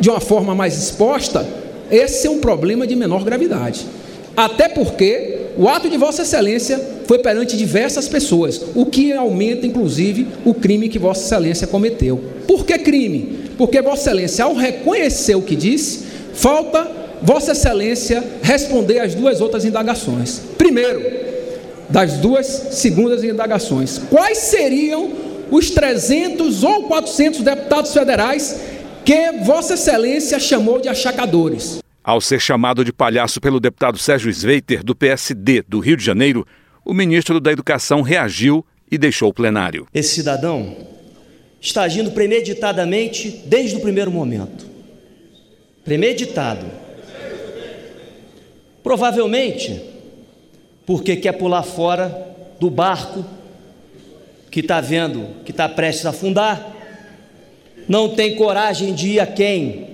de 0.00 0.08
uma 0.08 0.20
forma 0.20 0.54
mais 0.54 0.76
exposta, 0.76 1.46
esse 1.90 2.26
é 2.26 2.30
um 2.30 2.38
problema 2.38 2.86
de 2.86 2.96
menor 2.96 3.24
gravidade. 3.24 3.86
Até 4.36 4.68
porque 4.68 5.38
o 5.58 5.68
ato 5.68 5.90
de 5.90 5.98
Vossa 5.98 6.22
Excelência 6.22 6.80
foi 7.06 7.18
perante 7.18 7.56
diversas 7.56 8.08
pessoas, 8.08 8.62
o 8.74 8.86
que 8.86 9.12
aumenta, 9.12 9.66
inclusive, 9.66 10.26
o 10.44 10.54
crime 10.54 10.88
que 10.88 10.98
Vossa 10.98 11.26
Excelência 11.26 11.66
cometeu. 11.66 12.18
Por 12.46 12.64
que 12.64 12.78
crime? 12.78 13.40
Porque 13.58 13.82
Vossa 13.82 14.08
Excelência, 14.08 14.44
ao 14.44 14.54
reconhecer 14.54 15.34
o 15.34 15.42
que 15.42 15.54
disse, 15.54 16.04
falta 16.32 16.90
Vossa 17.20 17.52
Excelência 17.52 18.24
responder 18.42 19.00
às 19.00 19.14
duas 19.14 19.40
outras 19.40 19.64
indagações. 19.64 20.40
Primeiro, 20.56 21.02
das 21.90 22.14
duas 22.14 22.46
segundas 22.46 23.22
indagações, 23.22 23.98
quais 24.10 24.38
seriam 24.38 25.10
os 25.52 25.70
300 25.70 26.64
ou 26.64 26.84
400 26.84 27.42
deputados 27.42 27.92
federais 27.92 28.58
que 29.04 29.32
Vossa 29.44 29.74
Excelência 29.74 30.40
chamou 30.40 30.80
de 30.80 30.88
achacadores? 30.88 31.80
Ao 32.02 32.22
ser 32.22 32.40
chamado 32.40 32.82
de 32.82 32.90
palhaço 32.90 33.38
pelo 33.38 33.60
deputado 33.60 33.98
Sérgio 33.98 34.32
Sveiter, 34.32 34.82
do 34.82 34.96
PSD 34.96 35.62
do 35.68 35.78
Rio 35.78 35.96
de 35.96 36.02
Janeiro, 36.02 36.46
o 36.82 36.94
ministro 36.94 37.38
da 37.38 37.52
Educação 37.52 38.00
reagiu 38.00 38.64
e 38.90 38.96
deixou 38.96 39.28
o 39.28 39.34
plenário. 39.34 39.86
Esse 39.92 40.14
cidadão 40.14 40.74
está 41.60 41.82
agindo 41.82 42.12
premeditadamente 42.12 43.42
desde 43.44 43.76
o 43.76 43.80
primeiro 43.80 44.10
momento. 44.10 44.66
Premeditado. 45.84 46.64
Provavelmente 48.82 49.80
porque 50.86 51.14
quer 51.14 51.32
pular 51.32 51.62
fora 51.62 52.34
do 52.58 52.70
barco 52.70 53.24
que 54.52 54.60
está 54.60 54.80
vendo 54.80 55.42
que 55.44 55.50
está 55.50 55.68
prestes 55.68 56.06
a 56.06 56.10
afundar, 56.10 56.76
não 57.88 58.10
tem 58.10 58.36
coragem 58.36 58.94
de 58.94 59.14
ir 59.14 59.20
a 59.20 59.26
quem 59.26 59.88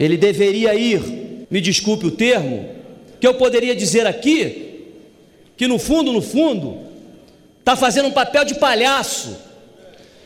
ele 0.00 0.16
deveria 0.16 0.74
ir 0.74 1.24
me 1.54 1.60
desculpe 1.60 2.04
o 2.06 2.10
termo, 2.10 2.68
que 3.20 3.26
eu 3.26 3.34
poderia 3.34 3.76
dizer 3.76 4.08
aqui, 4.08 4.88
que 5.56 5.68
no 5.68 5.78
fundo, 5.78 6.12
no 6.12 6.20
fundo, 6.20 6.78
está 7.60 7.76
fazendo 7.76 8.08
um 8.08 8.10
papel 8.10 8.44
de 8.44 8.56
palhaço, 8.56 9.36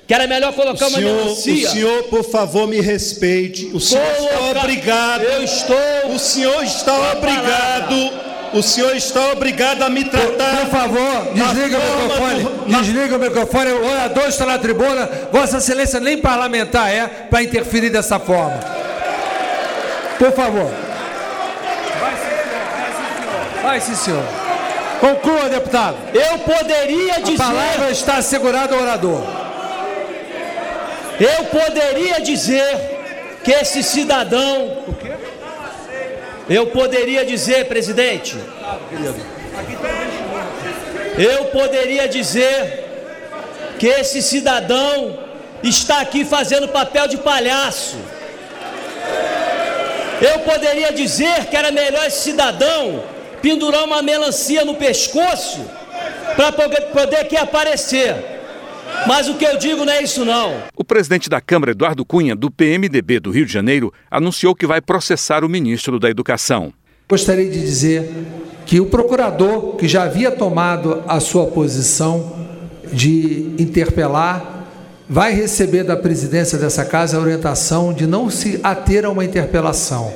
que 0.07 0.15
era 0.15 0.27
melhor 0.27 0.55
colocar 0.55 0.87
o 0.87 0.89
uma 0.89 0.99
senhor, 0.99 1.17
melancia. 1.17 1.69
O 1.69 1.71
senhor, 1.71 2.03
por 2.05 2.25
favor, 2.25 2.67
me 2.67 2.81
respeite. 2.81 3.67
O 3.75 3.79
senhor 3.79 4.03
Coloca... 4.17 4.37
está 4.37 4.61
obrigado. 4.61 5.23
Eu 5.23 5.45
estou. 5.45 6.15
O 6.15 6.19
senhor 6.19 6.65
está 6.65 7.13
obrigado. 7.13 7.95
O 8.53 8.63
senhor 8.63 8.97
está 8.97 9.33
obrigado 9.33 9.83
a 9.83 9.91
me 9.91 10.05
tratar. 10.05 10.57
Por, 10.57 10.67
por 10.67 10.71
favor, 10.71 11.33
desliga 11.35 11.79
o 11.79 12.03
microfone. 12.03 12.43
Do... 12.43 12.81
Desliga 12.81 13.17
o 13.17 13.19
microfone. 13.19 13.73
O 13.73 13.91
orador 13.91 14.29
está 14.29 14.47
na 14.47 14.59
tribuna. 14.59 15.09
Vossa 15.31 15.59
Excelência 15.59 16.01
nem 16.01 16.19
parlamentar 16.19 16.91
é 16.91 17.07
para 17.07 17.43
interferir 17.43 17.91
dessa 17.91 18.19
forma. 18.19 18.59
Por 20.19 20.33
favor. 20.33 20.71
Vai 23.63 23.81
sim, 23.81 23.95
senhor. 23.95 24.25
Conclua, 25.01 25.49
deputado. 25.49 25.97
Eu 26.15 26.39
poderia 26.39 27.21
dizer. 27.21 27.43
A 27.43 27.47
palavra 27.47 27.91
está 27.91 28.15
assegurada 28.15 28.75
ao 28.75 28.83
orador. 28.83 29.23
Eu 31.21 31.45
poderia 31.47 32.21
dizer 32.21 33.39
que 33.45 33.53
esse 33.53 33.83
cidadão. 33.83 34.85
Eu 36.49 36.67
poderia 36.69 37.25
dizer, 37.25 37.67
presidente. 37.67 38.37
Eu 41.19 41.47
poderia 41.47 42.09
dizer 42.09 42.85
que 43.79 43.87
esse 43.87 44.23
cidadão 44.23 45.19
está 45.63 46.01
aqui 46.01 46.25
fazendo 46.25 46.69
papel 46.69 47.07
de 47.09 47.19
palhaço. 47.19 47.97
Eu 50.21 50.41
poderia 50.41 50.93
dizer 50.93 51.47
que 51.47 51.57
era 51.57 51.71
melhor 51.71 52.07
esse 52.07 52.23
cidadão 52.23 53.05
pendurar 53.43 53.85
uma 53.85 54.03
melancia 54.03 54.65
no 54.65 54.75
pescoço 54.75 55.65
para 56.35 56.51
poder, 56.53 56.81
poder 56.87 57.17
aqui 57.19 57.37
aparecer. 57.37 58.38
Mas 59.09 59.27
o 59.27 59.37
que 59.37 59.45
eu 59.47 59.57
digo 59.57 59.87
não 59.87 59.93
é 59.95 60.03
isso 60.03 60.23
não. 60.23 60.65
O 60.77 60.85
presidente 60.85 61.31
da 61.31 61.41
Câmara, 61.41 61.73
Eduardo 61.73 62.05
Cunha, 62.05 62.37
do 62.37 62.51
PMDB 62.51 63.19
do 63.19 63.31
Rio 63.31 63.47
de 63.47 63.53
Janeiro, 63.53 63.91
anunciou 64.11 64.55
que 64.55 64.67
vai 64.67 64.83
processar 64.83 65.43
o 65.43 65.49
ministro 65.49 65.99
da 65.99 66.11
Educação. 66.11 66.75
Gostaria 67.09 67.49
de 67.49 67.59
dizer 67.59 68.07
que 68.67 68.79
o 68.81 68.85
procurador, 68.85 69.77
que 69.77 69.89
já 69.89 70.03
havia 70.03 70.31
tomado 70.31 71.03
a 71.09 71.21
sua 71.21 71.47
posição 71.47 72.37
de 72.93 73.55
interpelar, 73.59 74.67
vai 75.09 75.33
receber 75.33 75.85
da 75.85 75.97
presidência 75.97 76.59
dessa 76.59 76.85
casa 76.85 77.17
a 77.17 77.21
orientação 77.21 77.95
de 77.95 78.07
não 78.07 78.29
se 78.29 78.61
ater 78.63 79.07
a 79.07 79.11
uma 79.11 79.25
interpelação, 79.25 80.13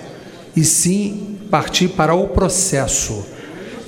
e 0.55 0.63
sim 0.63 1.39
partir 1.51 1.89
para 1.89 2.15
o 2.15 2.29
processo. 2.29 3.25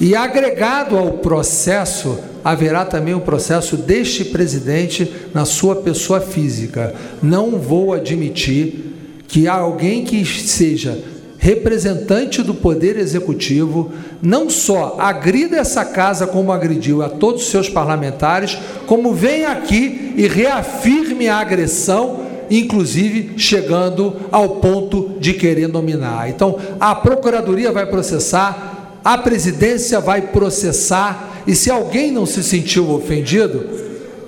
E 0.01 0.17
agregado 0.17 0.99
ao 0.99 1.13
processo, 1.19 2.19
haverá 2.45 2.85
também 2.85 3.15
o 3.15 3.21
processo 3.21 3.77
deste 3.77 4.25
presidente 4.25 5.11
na 5.33 5.45
sua 5.45 5.77
pessoa 5.77 6.21
física. 6.21 6.95
Não 7.23 7.59
vou 7.59 7.93
admitir 7.93 8.93
que 9.29 9.49
alguém 9.49 10.05
que 10.05 10.25
seja 10.25 10.99
representante 11.39 12.43
do 12.43 12.55
Poder 12.55 12.97
Executivo 12.97 13.93
não 14.23 14.49
só 14.49 14.97
agrida 14.99 15.59
essa 15.59 15.85
casa 15.85 16.27
como 16.27 16.51
agrediu 16.51 17.03
a 17.03 17.09
todos 17.09 17.43
os 17.43 17.51
seus 17.51 17.69
parlamentares, 17.69 18.59
como 18.87 19.13
venha 19.13 19.51
aqui 19.51 20.15
e 20.17 20.27
reafirme 20.27 21.29
a 21.29 21.37
agressão 21.39 22.25
inclusive 22.51 23.33
chegando 23.37 24.17
ao 24.31 24.57
ponto 24.57 25.17
de 25.19 25.35
querer 25.35 25.69
nominar. 25.69 26.29
Então, 26.29 26.59
a 26.79 26.95
Procuradoria 26.95 27.73
vai 27.73 27.87
processar, 27.87 28.74
a 29.05 29.19
presidência 29.19 30.01
vai 30.01 30.23
processar, 30.23 31.43
e 31.47 31.55
se 31.55 31.71
alguém 31.71 32.11
não 32.11 32.25
se 32.25 32.43
sentiu 32.43 32.91
ofendido, 32.91 33.69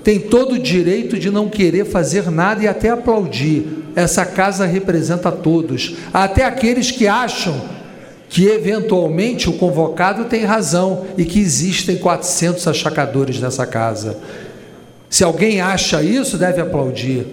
tem 0.03 0.19
todo 0.19 0.53
o 0.53 0.59
direito 0.59 1.17
de 1.17 1.31
não 1.31 1.49
querer 1.49 1.85
fazer 1.85 2.29
nada 2.29 2.63
e 2.63 2.67
até 2.67 2.89
aplaudir. 2.89 3.85
Essa 3.95 4.23
casa 4.23 4.65
representa 4.65 5.31
todos, 5.31 5.95
até 6.13 6.45
aqueles 6.45 6.91
que 6.91 7.07
acham 7.07 7.59
que 8.29 8.45
eventualmente 8.45 9.49
o 9.49 9.53
convocado 9.53 10.25
tem 10.25 10.43
razão 10.43 11.05
e 11.17 11.25
que 11.25 11.39
existem 11.39 11.97
400 11.97 12.67
achacadores 12.67 13.39
nessa 13.39 13.65
casa. 13.65 14.17
Se 15.09 15.23
alguém 15.23 15.59
acha 15.59 16.03
isso, 16.03 16.37
deve 16.37 16.61
aplaudir. 16.61 17.25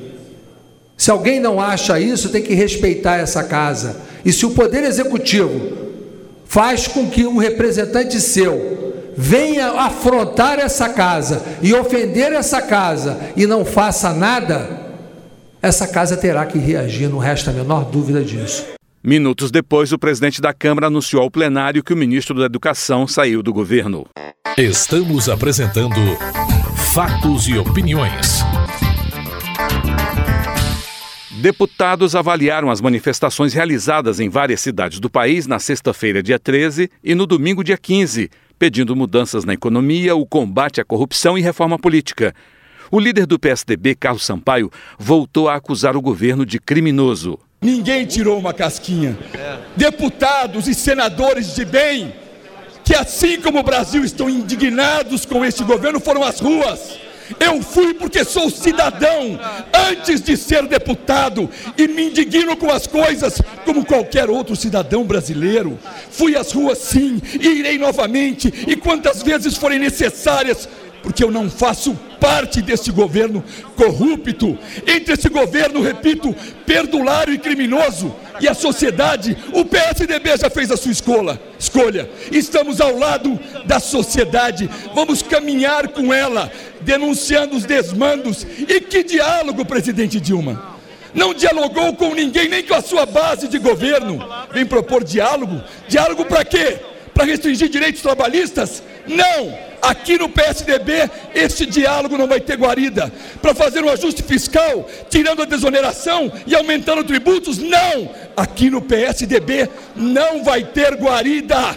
Se 0.96 1.10
alguém 1.10 1.40
não 1.40 1.60
acha 1.60 2.00
isso, 2.00 2.30
tem 2.30 2.40
que 2.40 2.54
respeitar 2.54 3.16
essa 3.16 3.42
casa. 3.44 3.96
E 4.24 4.32
se 4.32 4.46
o 4.46 4.50
Poder 4.50 4.84
Executivo 4.84 5.83
faz 6.54 6.86
com 6.86 7.10
que 7.10 7.26
um 7.26 7.36
representante 7.36 8.20
seu 8.20 8.94
venha 9.16 9.72
afrontar 9.72 10.60
essa 10.60 10.88
casa 10.88 11.44
e 11.60 11.74
ofender 11.74 12.32
essa 12.32 12.62
casa 12.62 13.18
e 13.36 13.44
não 13.44 13.64
faça 13.64 14.12
nada, 14.12 14.94
essa 15.60 15.88
casa 15.88 16.16
terá 16.16 16.46
que 16.46 16.56
reagir, 16.56 17.08
não 17.08 17.18
resta 17.18 17.50
a 17.50 17.52
menor 17.52 17.84
dúvida 17.84 18.22
disso. 18.22 18.66
Minutos 19.02 19.50
depois, 19.50 19.92
o 19.92 19.98
presidente 19.98 20.40
da 20.40 20.54
Câmara 20.54 20.86
anunciou 20.86 21.24
ao 21.24 21.30
plenário 21.30 21.82
que 21.82 21.92
o 21.92 21.96
ministro 21.96 22.38
da 22.38 22.46
Educação 22.46 23.04
saiu 23.04 23.42
do 23.42 23.52
governo. 23.52 24.06
Estamos 24.56 25.28
apresentando 25.28 25.96
Fatos 26.94 27.48
e 27.48 27.58
Opiniões. 27.58 28.44
Deputados 31.40 32.14
avaliaram 32.14 32.70
as 32.70 32.80
manifestações 32.80 33.52
realizadas 33.52 34.20
em 34.20 34.28
várias 34.28 34.60
cidades 34.60 35.00
do 35.00 35.10
país 35.10 35.48
na 35.48 35.58
sexta-feira, 35.58 36.22
dia 36.22 36.38
13, 36.38 36.88
e 37.02 37.12
no 37.12 37.26
domingo, 37.26 37.64
dia 37.64 37.76
15, 37.76 38.30
pedindo 38.56 38.94
mudanças 38.94 39.44
na 39.44 39.52
economia, 39.52 40.14
o 40.14 40.24
combate 40.24 40.80
à 40.80 40.84
corrupção 40.84 41.36
e 41.36 41.42
reforma 41.42 41.76
política. 41.76 42.32
O 42.88 43.00
líder 43.00 43.26
do 43.26 43.36
PSDB, 43.36 43.96
Carlos 43.96 44.24
Sampaio, 44.24 44.70
voltou 44.96 45.48
a 45.48 45.56
acusar 45.56 45.96
o 45.96 46.00
governo 46.00 46.46
de 46.46 46.60
criminoso. 46.60 47.36
Ninguém 47.60 48.06
tirou 48.06 48.38
uma 48.38 48.54
casquinha. 48.54 49.18
Deputados 49.74 50.68
e 50.68 50.74
senadores 50.74 51.52
de 51.56 51.64
bem, 51.64 52.14
que 52.84 52.94
assim 52.94 53.40
como 53.40 53.58
o 53.58 53.64
Brasil 53.64 54.04
estão 54.04 54.30
indignados 54.30 55.26
com 55.26 55.44
este 55.44 55.64
governo, 55.64 55.98
foram 55.98 56.22
às 56.22 56.38
ruas. 56.38 56.96
Eu 57.40 57.62
fui 57.62 57.94
porque 57.94 58.24
sou 58.24 58.50
cidadão 58.50 59.38
antes 59.90 60.20
de 60.20 60.36
ser 60.36 60.66
deputado 60.66 61.48
e 61.76 61.88
me 61.88 62.10
indigno 62.10 62.56
com 62.56 62.70
as 62.70 62.86
coisas 62.86 63.40
como 63.64 63.84
qualquer 63.84 64.28
outro 64.28 64.54
cidadão 64.54 65.04
brasileiro. 65.04 65.78
Fui 66.10 66.36
às 66.36 66.52
ruas 66.52 66.78
sim 66.78 67.20
e 67.40 67.46
irei 67.46 67.78
novamente 67.78 68.52
e 68.66 68.76
quantas 68.76 69.22
vezes 69.22 69.56
forem 69.56 69.78
necessárias 69.78 70.68
porque 71.04 71.22
eu 71.22 71.30
não 71.30 71.50
faço 71.50 71.94
parte 72.18 72.62
desse 72.62 72.90
governo 72.90 73.44
corrupto, 73.76 74.58
entre 74.86 75.12
esse 75.12 75.28
governo, 75.28 75.82
repito, 75.82 76.34
perdulário 76.64 77.34
e 77.34 77.38
criminoso, 77.38 78.16
e 78.40 78.48
a 78.48 78.54
sociedade, 78.54 79.36
o 79.52 79.66
PSDB 79.66 80.34
já 80.38 80.48
fez 80.48 80.70
a 80.70 80.78
sua 80.78 80.90
escolha. 80.90 81.38
escolha. 81.58 82.10
Estamos 82.32 82.80
ao 82.80 82.96
lado 82.98 83.38
da 83.66 83.78
sociedade, 83.78 84.68
vamos 84.94 85.20
caminhar 85.20 85.88
com 85.88 86.12
ela, 86.12 86.50
denunciando 86.80 87.54
os 87.54 87.64
desmandos. 87.64 88.46
E 88.66 88.80
que 88.80 89.04
diálogo, 89.04 89.66
presidente 89.66 90.18
Dilma? 90.18 90.74
Não 91.12 91.34
dialogou 91.34 91.94
com 91.94 92.14
ninguém, 92.14 92.48
nem 92.48 92.62
com 92.62 92.74
a 92.74 92.80
sua 92.80 93.04
base 93.04 93.46
de 93.46 93.58
governo. 93.58 94.26
Vem 94.54 94.64
propor 94.64 95.04
diálogo? 95.04 95.60
Diálogo 95.86 96.24
para 96.24 96.44
quê? 96.46 96.78
Para 97.12 97.24
restringir 97.24 97.68
direitos 97.68 98.00
trabalhistas? 98.00 98.82
Não! 99.06 99.73
Aqui 99.84 100.16
no 100.16 100.30
PSDB, 100.30 101.10
esse 101.34 101.66
diálogo 101.66 102.16
não 102.16 102.26
vai 102.26 102.40
ter 102.40 102.56
guarida. 102.56 103.12
Para 103.42 103.54
fazer 103.54 103.84
um 103.84 103.90
ajuste 103.90 104.22
fiscal, 104.22 104.88
tirando 105.10 105.42
a 105.42 105.44
desoneração 105.44 106.32
e 106.46 106.54
aumentando 106.54 107.04
tributos, 107.04 107.58
não! 107.58 108.10
Aqui 108.34 108.70
no 108.70 108.80
PSDB 108.80 109.68
não 109.94 110.42
vai 110.42 110.64
ter 110.64 110.94
guarida. 110.94 111.76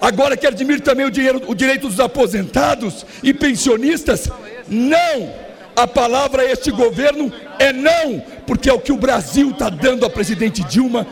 Agora 0.00 0.36
quer 0.36 0.48
admitir 0.48 0.82
também 0.82 1.06
o, 1.06 1.10
dinheiro, 1.10 1.40
o 1.46 1.54
direito 1.54 1.86
dos 1.86 2.00
aposentados 2.00 3.06
e 3.22 3.32
pensionistas? 3.32 4.28
Não! 4.68 5.32
A 5.76 5.86
palavra 5.86 6.42
a 6.42 6.50
este 6.50 6.72
governo 6.72 7.32
é 7.60 7.72
não, 7.72 8.20
porque 8.44 8.68
é 8.68 8.72
o 8.72 8.80
que 8.80 8.92
o 8.92 8.96
Brasil 8.96 9.50
está 9.50 9.68
dando 9.68 10.04
a 10.04 10.10
presidente 10.10 10.64
Dilma 10.64 11.06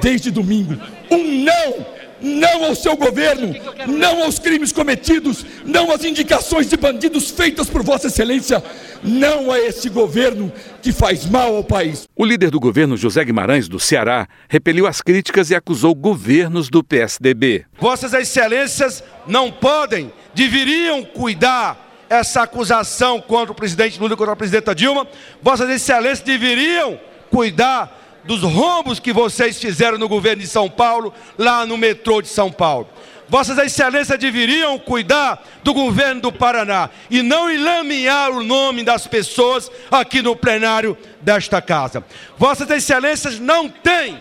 desde 0.00 0.30
domingo. 0.30 0.80
Um 1.10 1.44
não 1.44 1.99
não 2.20 2.64
ao 2.64 2.74
seu 2.74 2.96
governo, 2.96 3.54
não 3.86 4.22
aos 4.22 4.38
crimes 4.38 4.72
cometidos, 4.72 5.44
não 5.64 5.90
às 5.90 6.04
indicações 6.04 6.68
de 6.68 6.76
bandidos 6.76 7.30
feitas 7.30 7.68
por 7.68 7.82
Vossa 7.82 8.08
Excelência, 8.08 8.62
não 9.02 9.50
a 9.50 9.58
esse 9.58 9.88
governo 9.88 10.52
que 10.82 10.92
faz 10.92 11.24
mal 11.24 11.56
ao 11.56 11.64
país. 11.64 12.08
O 12.16 12.24
líder 12.24 12.50
do 12.50 12.60
governo, 12.60 12.96
José 12.96 13.24
Guimarães, 13.24 13.68
do 13.68 13.80
Ceará, 13.80 14.28
repeliu 14.48 14.86
as 14.86 15.00
críticas 15.00 15.50
e 15.50 15.54
acusou 15.54 15.94
governos 15.94 16.68
do 16.68 16.84
PSDB. 16.84 17.64
Vossas 17.78 18.12
Excelências 18.12 19.02
não 19.26 19.50
podem, 19.50 20.12
deveriam 20.34 21.04
cuidar 21.04 21.88
essa 22.08 22.42
acusação 22.42 23.20
contra 23.20 23.52
o 23.52 23.54
presidente 23.54 23.98
Lula 24.00 24.14
e 24.14 24.16
contra 24.16 24.32
a 24.32 24.36
presidenta 24.36 24.74
Dilma. 24.74 25.06
Vossas 25.40 25.70
Excelências 25.70 26.20
deveriam 26.20 26.98
cuidar 27.30 27.99
dos 28.24 28.42
rombos 28.42 29.00
que 29.00 29.12
vocês 29.12 29.58
fizeram 29.58 29.98
no 29.98 30.08
governo 30.08 30.42
de 30.42 30.48
São 30.48 30.68
Paulo, 30.68 31.12
lá 31.38 31.64
no 31.64 31.76
metrô 31.76 32.20
de 32.20 32.28
São 32.28 32.50
Paulo. 32.50 32.88
Vossas 33.30 33.58
Excelências 33.58 34.18
deveriam 34.18 34.76
cuidar 34.76 35.40
do 35.62 35.72
governo 35.72 36.20
do 36.20 36.32
Paraná 36.32 36.90
e 37.08 37.22
não 37.22 37.48
enlamear 37.48 38.30
o 38.32 38.42
nome 38.42 38.82
das 38.82 39.06
pessoas 39.06 39.70
aqui 39.88 40.20
no 40.20 40.34
plenário 40.34 40.98
desta 41.20 41.62
casa. 41.62 42.04
Vossas 42.36 42.68
Excelências 42.68 43.38
não 43.38 43.68
têm, 43.68 44.20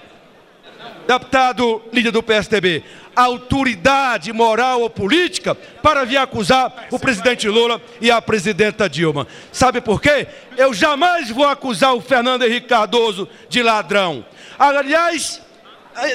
deputado 1.07 1.81
líder 1.91 2.11
do 2.11 2.23
PSDB, 2.23 2.83
autoridade 3.15 4.31
moral 4.31 4.81
ou 4.81 4.89
política 4.89 5.55
para 5.55 6.05
vir 6.05 6.17
acusar 6.17 6.87
o 6.91 6.99
presidente 6.99 7.47
Lula 7.47 7.81
e 7.99 8.09
a 8.11 8.21
presidenta 8.21 8.89
Dilma. 8.89 9.27
Sabe 9.51 9.81
por 9.81 10.01
quê? 10.01 10.27
Eu 10.57 10.73
jamais 10.73 11.29
vou 11.29 11.47
acusar 11.47 11.93
o 11.93 12.01
Fernando 12.01 12.43
Henrique 12.43 12.67
Cardoso 12.67 13.27
de 13.49 13.61
ladrão. 13.61 14.25
Aliás, 14.57 15.41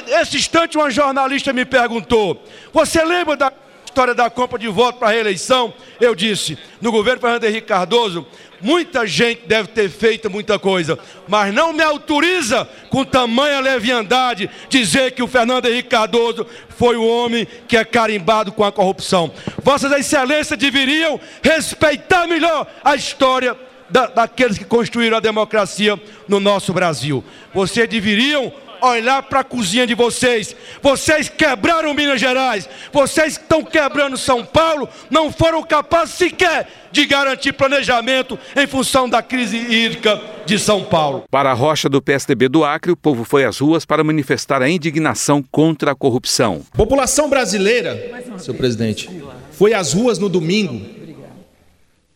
esse 0.07 0.37
instante 0.37 0.77
uma 0.77 0.89
jornalista 0.89 1.53
me 1.53 1.65
perguntou: 1.65 2.43
Você 2.73 3.03
lembra 3.03 3.35
da 3.35 3.51
história 3.95 4.13
da 4.13 4.29
compra 4.29 4.59
de 4.59 4.67
voto 4.67 4.99
para 4.99 5.07
a 5.07 5.11
reeleição? 5.11 5.73
Eu 6.01 6.13
disse: 6.13 6.57
No 6.81 6.91
governo 6.91 7.21
Fernando 7.21 7.45
Henrique 7.45 7.67
Cardoso, 7.67 8.27
Muita 8.61 9.05
gente 9.05 9.41
deve 9.45 9.67
ter 9.67 9.89
feito 9.89 10.29
muita 10.31 10.57
coisa, 10.57 10.97
mas 11.27 11.53
não 11.53 11.73
me 11.73 11.83
autoriza 11.83 12.67
com 12.89 13.03
tamanha 13.03 13.59
leviandade 13.59 14.49
dizer 14.69 15.11
que 15.11 15.21
o 15.21 15.27
Fernando 15.27 15.65
Henrique 15.65 15.89
Cardoso 15.89 16.47
foi 16.69 16.95
o 16.95 17.05
homem 17.05 17.45
que 17.67 17.75
é 17.75 17.83
carimbado 17.83 18.53
com 18.53 18.63
a 18.63 18.71
corrupção. 18.71 19.29
Vossas 19.61 19.91
Excelências 19.91 20.57
deveriam 20.57 21.19
respeitar 21.43 22.25
melhor 22.27 22.65
a 22.83 22.95
história 22.95 23.55
da, 23.89 24.07
daqueles 24.07 24.57
que 24.57 24.65
construíram 24.65 25.17
a 25.17 25.21
democracia 25.21 25.99
no 26.27 26.39
nosso 26.39 26.73
Brasil. 26.73 27.23
Vocês 27.53 27.87
deveriam 27.87 28.51
olhar 28.85 29.23
para 29.23 29.41
a 29.41 29.43
cozinha 29.43 29.85
de 29.85 29.93
vocês. 29.93 30.55
Vocês 30.81 31.29
quebraram 31.29 31.93
Minas 31.93 32.19
Gerais, 32.19 32.69
vocês 32.91 33.33
estão 33.33 33.63
quebrando 33.63 34.17
São 34.17 34.45
Paulo, 34.45 34.87
não 35.09 35.31
foram 35.31 35.63
capazes 35.63 36.15
sequer 36.15 36.67
de 36.91 37.05
garantir 37.05 37.53
planejamento 37.53 38.39
em 38.55 38.65
função 38.65 39.09
da 39.09 39.21
crise 39.21 39.57
hídrica 39.57 40.21
de 40.45 40.57
São 40.57 40.83
Paulo. 40.83 41.25
Para 41.29 41.51
a 41.51 41.53
rocha 41.53 41.89
do 41.89 42.01
PSDB 42.01 42.47
do 42.47 42.63
Acre, 42.63 42.91
o 42.91 42.97
povo 42.97 43.23
foi 43.23 43.43
às 43.43 43.59
ruas 43.59 43.85
para 43.85 44.03
manifestar 44.03 44.61
a 44.61 44.69
indignação 44.69 45.43
contra 45.51 45.91
a 45.91 45.95
corrupção. 45.95 46.61
População 46.73 47.29
brasileira, 47.29 48.23
seu 48.37 48.53
presidente, 48.53 49.09
foi 49.51 49.73
às 49.73 49.93
ruas 49.93 50.19
no 50.19 50.29
domingo 50.29 51.05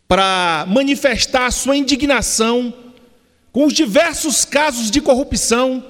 para 0.08 0.65
manifestar 0.67 1.51
sua 1.51 1.77
indignação 1.77 2.73
com 3.51 3.65
os 3.65 3.73
diversos 3.73 4.43
casos 4.43 4.89
de 4.89 4.99
corrupção 5.01 5.84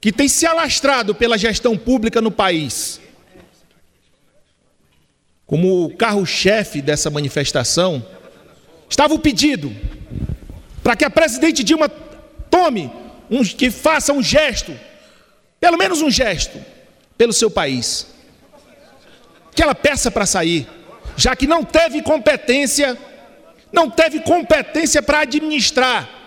que 0.00 0.12
tem 0.12 0.28
se 0.28 0.46
alastrado 0.46 1.14
pela 1.14 1.36
gestão 1.36 1.76
pública 1.76 2.20
no 2.20 2.30
país. 2.30 3.00
Como 5.46 5.94
carro-chefe 5.96 6.80
dessa 6.80 7.10
manifestação, 7.10 8.04
estava 8.88 9.14
o 9.14 9.18
pedido 9.18 9.74
para 10.82 10.94
que 10.94 11.04
a 11.04 11.10
presidente 11.10 11.64
Dilma 11.64 11.88
tome, 12.50 12.90
um, 13.30 13.42
que 13.42 13.70
faça 13.70 14.12
um 14.12 14.22
gesto, 14.22 14.78
pelo 15.58 15.76
menos 15.76 16.00
um 16.00 16.10
gesto, 16.10 16.58
pelo 17.16 17.32
seu 17.32 17.50
país. 17.50 18.06
Que 19.54 19.62
ela 19.62 19.74
peça 19.74 20.10
para 20.10 20.26
sair, 20.26 20.68
já 21.16 21.34
que 21.34 21.46
não 21.46 21.64
teve 21.64 22.02
competência, 22.02 22.96
não 23.72 23.90
teve 23.90 24.20
competência 24.20 25.02
para 25.02 25.20
administrar 25.20 26.17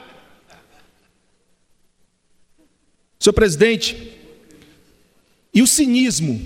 Senhor 3.22 3.34
presidente, 3.34 4.18
e 5.54 5.62
o 5.62 5.68
cinismo 5.68 6.44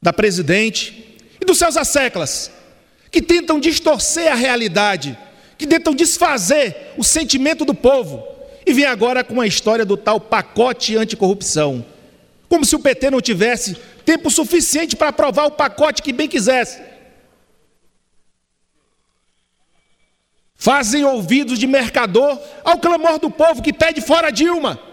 da 0.00 0.10
presidente 0.10 1.18
e 1.38 1.44
dos 1.44 1.58
seus 1.58 1.76
asseclas, 1.76 2.50
que 3.10 3.20
tentam 3.20 3.60
distorcer 3.60 4.32
a 4.32 4.34
realidade, 4.34 5.18
que 5.58 5.66
tentam 5.66 5.94
desfazer 5.94 6.94
o 6.96 7.04
sentimento 7.04 7.62
do 7.66 7.74
povo, 7.74 8.26
e 8.64 8.72
vem 8.72 8.86
agora 8.86 9.22
com 9.22 9.38
a 9.38 9.46
história 9.46 9.84
do 9.84 9.98
tal 9.98 10.18
pacote 10.18 10.96
anticorrupção. 10.96 11.84
Como 12.48 12.64
se 12.64 12.74
o 12.74 12.80
PT 12.80 13.10
não 13.10 13.20
tivesse 13.20 13.76
tempo 14.06 14.30
suficiente 14.30 14.96
para 14.96 15.10
aprovar 15.10 15.44
o 15.44 15.50
pacote 15.50 16.00
que 16.00 16.10
bem 16.10 16.26
quisesse. 16.26 16.80
fazem 20.60 21.04
ouvidos 21.04 21.56
de 21.56 21.68
mercador 21.68 22.36
ao 22.64 22.78
clamor 22.78 23.20
do 23.20 23.30
povo 23.30 23.62
que 23.62 23.72
pede 23.72 24.00
fora 24.00 24.32
Dilma. 24.32 24.87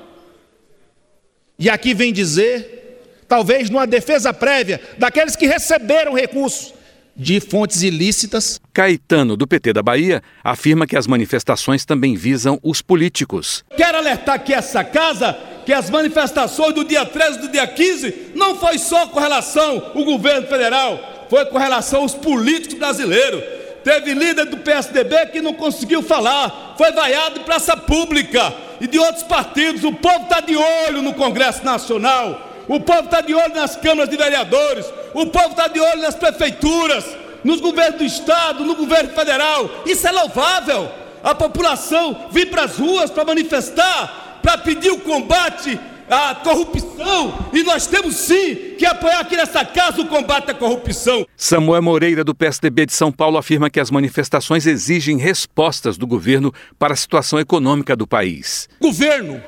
E 1.58 1.70
aqui 1.70 1.94
vem 1.94 2.12
dizer, 2.12 3.24
talvez 3.28 3.70
numa 3.70 3.88
defesa 3.88 4.34
prévia, 4.34 4.82
daqueles 4.98 5.36
que 5.36 5.48
receberam 5.48 6.13
recursos 6.13 6.74
de 7.15 7.39
fontes 7.39 7.82
ilícitas. 7.82 8.60
Caetano, 8.74 9.38
do 9.38 9.48
PT 9.48 9.72
da 9.72 9.82
Bahia, 9.82 10.22
afirma 10.44 10.86
que 10.86 10.98
as 10.98 11.08
manifestações 11.08 11.86
também 11.86 12.15
visam 12.15 12.60
os 12.62 12.82
políticos. 12.82 13.63
Quero 13.76 13.98
alertar 13.98 14.36
aqui 14.36 14.54
essa 14.54 14.84
casa 14.84 15.38
que 15.65 15.72
as 15.72 15.89
manifestações 15.89 16.76
do 16.76 16.84
dia 16.84 17.06
13 17.06 17.39
e 17.39 17.41
do 17.44 17.48
dia 17.50 17.65
15 17.65 18.32
não 18.36 18.56
foi 18.56 18.78
só 18.78 19.08
com 19.08 19.20
relação 19.20 19.91
ao 19.96 20.04
governo 20.04 20.48
federal, 20.48 21.26
foi 21.30 21.46
com 21.46 21.58
relação 21.58 22.02
aos 22.02 22.13
políticos 22.13 22.78
brasileiros. 22.78 23.55
Teve 23.86 24.15
líder 24.15 24.45
do 24.45 24.58
PSDB 24.58 25.28
que 25.28 25.41
não 25.43 25.54
conseguiu 25.54 26.02
falar, 26.02 26.74
foi 26.76 26.91
vaiado 26.91 27.39
em 27.39 27.43
praça 27.43 27.78
pública 27.78 28.52
e 28.82 28.88
de 28.88 28.98
outros 28.98 29.21
partidos. 29.21 29.84
O 29.84 29.93
povo 29.93 30.24
está 30.24 30.39
de 30.39 30.58
olho 30.58 31.04
no 31.04 31.13
Congresso 31.13 31.63
Nacional, 31.63 32.50
o 32.67 32.80
povo 32.80 33.02
está 33.02 33.21
de 33.21 33.36
olho 33.36 33.54
nas 33.54 33.76
câmaras 33.76 34.10
de 34.10 34.17
vereadores, 34.17 34.88
o 35.13 35.28
povo 35.28 35.50
está 35.50 35.67
de 35.67 35.80
olho 35.80 36.02
nas 36.02 36.15
prefeituras, 36.15 37.06
nos 37.43 37.62
governos 37.62 38.00
do 38.00 38.06
Estado, 38.06 38.65
no 38.65 38.74
governo 38.74 39.12
federal. 39.12 39.69
Isso 39.86 40.08
é 40.08 40.12
louvável. 40.12 40.89
A 41.24 41.36
população 41.36 42.26
vir 42.32 42.50
para 42.50 42.63
as 42.63 42.78
ruas 42.78 43.12
para 43.12 43.24
manifestar, 43.24 44.39
para 44.41 44.58
pedir 44.58 44.89
o 44.89 45.02
combate 45.02 45.80
à 46.10 46.36
corrupção, 46.36 47.50
e 47.54 47.63
nós 47.63 47.88
temos 47.88 48.15
sim 48.15 48.76
que 48.78 48.86
apoiar 48.86 49.22
aqui 49.22 49.36
nessa 49.36 49.65
casa 49.65 50.02
o 50.02 50.08
combate 50.08 50.52
à 50.52 50.54
corrupção. 50.54 51.26
Samuel 51.36 51.82
Moreira, 51.82 52.24
do 52.24 52.36
PSDB 52.36 52.86
de 52.86 52.94
São 52.94 53.12
Paulo, 53.12 53.38
afirma 53.38 53.70
que 53.70 53.80
as 53.80 53.89
manifestações 53.89 54.68
exigem 54.68 55.18
respostas 55.18 55.98
do 55.98 56.06
governo 56.06 56.54
para 56.78 56.94
a 56.94 56.98
situação 56.98 57.39
econômica 57.39 57.96
do 57.96 58.06
país. 58.06 58.70
Governo 58.80 59.41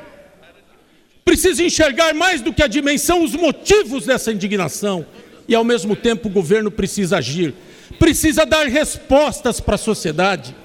precisa 1.23 1.61
enxergar 1.63 2.13
mais 2.13 2.41
do 2.41 2.53
que 2.53 2.63
a 2.63 2.67
dimensão, 2.67 3.23
os 3.23 3.35
motivos 3.35 4.05
dessa 4.05 4.31
indignação, 4.31 5.05
e 5.47 5.53
ao 5.53 5.63
mesmo 5.63 5.95
tempo 5.95 6.27
o 6.27 6.31
governo 6.31 6.71
precisa 6.71 7.17
agir, 7.17 7.53
precisa 7.99 8.45
dar 8.45 8.67
respostas 8.67 9.59
para 9.59 9.75
a 9.75 9.77
sociedade. 9.77 10.55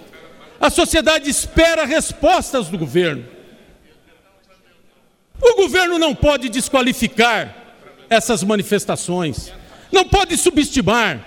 A 0.61 0.71
sociedade 0.71 1.29
espera 1.29 1.85
respostas 1.85 2.69
do 2.69 2.79
governo. 2.79 3.25
O 5.43 5.57
governo 5.57 5.99
não 5.99 6.15
pode 6.15 6.49
desqualificar 6.49 7.57
essas 8.09 8.45
manifestações, 8.45 9.53
não 9.91 10.05
pode 10.05 10.37
subestimar, 10.37 11.27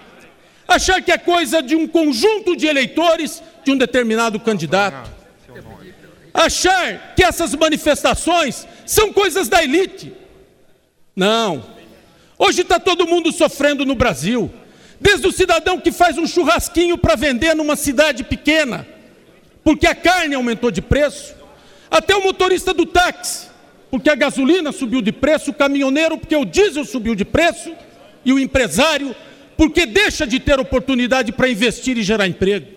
achar 0.66 1.02
que 1.02 1.12
é 1.12 1.18
coisa 1.18 1.62
de 1.62 1.76
um 1.76 1.86
conjunto 1.86 2.56
de 2.56 2.66
eleitores 2.66 3.44
de 3.66 3.72
um 3.72 3.78
determinado 3.78 4.40
candidato, 4.40 5.12
achar 6.34 7.14
que 7.14 7.24
essas 7.24 7.54
manifestações 7.56 8.66
são 8.86 9.12
coisas 9.12 9.50
da 9.50 9.62
elite. 9.62 10.14
Não. 11.14 11.66
Hoje 12.38 12.62
está 12.62 12.80
todo 12.80 13.08
mundo 13.08 13.34
sofrendo 13.34 13.86
no 13.86 13.96
Brasil, 13.96 14.50
desde 15.00 15.28
o 15.28 15.32
cidadão 15.32 15.80
que 15.80 15.92
faz 15.92 16.18
um 16.18 16.26
churrasquinho 16.26 16.98
para 16.98 17.16
vender 17.16 17.54
numa 17.54 17.76
cidade 17.76 18.24
pequena, 18.24 18.88
porque 19.62 19.88
a 19.88 19.96
carne 19.96 20.36
aumentou 20.36 20.72
de 20.72 20.82
preço, 20.82 21.36
até 21.92 22.16
o 22.16 22.24
motorista 22.24 22.74
do 22.74 22.86
táxi 22.86 23.55
porque 23.90 24.10
a 24.10 24.16
gasolina 24.16 24.72
subiu 24.72 25.02
de 25.02 25.12
preço, 25.12 25.52
o 25.52 25.54
caminhoneiro, 25.54 26.18
porque 26.18 26.36
o 26.36 26.46
diesel 26.46 26.86
subiu 26.86 27.16
de 27.16 27.26
preço, 27.26 27.72
e 28.24 28.34
o 28.34 28.40
empresário, 28.40 29.16
porque 29.56 29.86
deixa 29.86 30.26
de 30.26 30.40
ter 30.40 30.60
oportunidade 30.60 31.32
para 31.32 31.50
investir 31.50 31.98
e 31.98 32.04
gerar 32.04 32.28
emprego. 32.28 32.76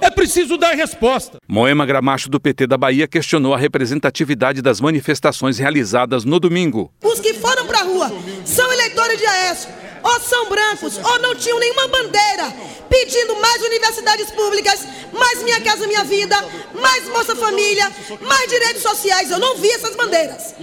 É 0.00 0.10
preciso 0.10 0.58
dar 0.58 0.74
resposta. 0.74 1.38
Moema 1.48 1.86
Gramacho, 1.86 2.28
do 2.28 2.38
PT 2.38 2.66
da 2.66 2.76
Bahia, 2.76 3.08
questionou 3.08 3.54
a 3.54 3.58
representatividade 3.58 4.60
das 4.60 4.80
manifestações 4.80 5.58
realizadas 5.58 6.24
no 6.24 6.38
domingo. 6.38 6.92
Os 7.02 7.18
que 7.18 7.32
foram 7.34 7.66
para 7.66 7.80
a 7.80 7.84
rua 7.84 8.12
são 8.44 8.70
eleitores 8.72 9.18
de 9.18 9.26
Aécio, 9.26 9.70
ou 10.06 10.20
são 10.20 10.48
brancos, 10.48 10.98
ou 10.98 11.18
não 11.18 11.34
tinham 11.34 11.58
nenhuma 11.58 11.88
bandeira, 11.88 12.54
pedindo 12.88 13.34
mais 13.36 13.60
universidades 13.62 14.30
públicas, 14.30 14.80
mais 15.12 15.42
Minha 15.42 15.60
Casa 15.60 15.86
Minha 15.86 16.04
Vida, 16.04 16.36
mais 16.74 17.04
Bolsa 17.08 17.34
Família, 17.34 17.92
mais 18.20 18.48
direitos 18.48 18.82
sociais. 18.82 19.30
Eu 19.30 19.38
não 19.38 19.56
vi 19.56 19.68
essas 19.72 19.96
bandeiras. 19.96 20.54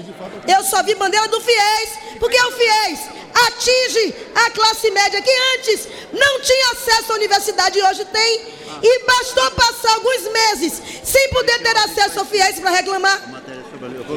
Eu 0.48 0.64
só 0.64 0.82
vi 0.82 0.96
bandeira 0.96 1.28
do 1.28 1.42
FIES, 1.42 1.90
porque 2.20 2.38
é 2.38 2.46
o 2.46 2.52
FIES 2.52 3.00
atinge 3.48 4.16
a 4.36 4.52
classe 4.52 4.92
média 4.92 5.22
que 5.22 5.32
antes 5.56 5.88
não 6.14 6.40
tinha 6.40 6.72
acesso 6.72 7.12
à 7.12 7.16
universidade 7.16 7.80
e 7.80 7.84
hoje 7.84 8.06
tem. 8.06 8.54
E 8.82 9.06
bastou 9.06 9.52
passar 9.52 9.94
alguns 9.94 10.32
meses 10.32 10.82
sem 11.04 11.30
poder 11.30 11.62
ter 11.62 11.78
acesso 11.78 12.20
ao 12.20 12.26
FIES 12.26 12.60
para 12.60 12.72
reclamar. 12.72 13.22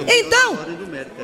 Então, 0.06 0.58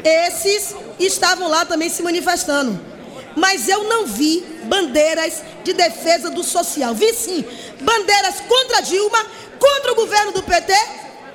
esses 0.04 0.74
estavam 0.98 1.48
lá 1.48 1.64
também 1.64 1.88
se 1.88 2.02
manifestando 2.02 2.91
mas 3.36 3.68
eu 3.68 3.84
não 3.84 4.06
vi 4.06 4.40
bandeiras 4.64 5.42
de 5.64 5.72
defesa 5.72 6.30
do 6.30 6.42
social. 6.42 6.94
Vi 6.94 7.12
sim 7.14 7.44
bandeiras 7.80 8.40
contra 8.40 8.80
Dilma, 8.80 9.26
contra 9.58 9.92
o 9.92 9.94
governo 9.94 10.32
do 10.32 10.42
PT 10.42 10.72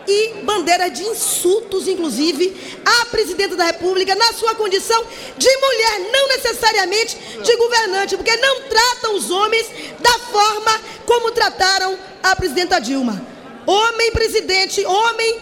e 0.08 0.42
bandeiras 0.44 0.94
de 0.94 1.04
insultos, 1.04 1.88
inclusive, 1.88 2.80
à 2.86 3.06
presidenta 3.08 3.56
da 3.56 3.66
República 3.66 4.16
na 4.16 4.32
sua 4.32 4.56
condição 4.56 5.06
de 5.38 5.58
mulher, 5.58 6.00
não 6.12 6.28
necessariamente 6.30 7.18
de 7.44 7.56
governante, 7.58 8.16
porque 8.16 8.36
não 8.38 8.62
tratam 8.64 9.16
os 9.16 9.30
homens 9.30 9.68
da 10.00 10.20
forma 10.20 10.82
como 11.06 11.32
trataram 11.32 11.98
a 12.24 12.36
presidenta 12.36 12.80
Dilma. 12.80 13.22
Homem 13.66 14.12
presidente, 14.12 14.86
homem 14.86 15.42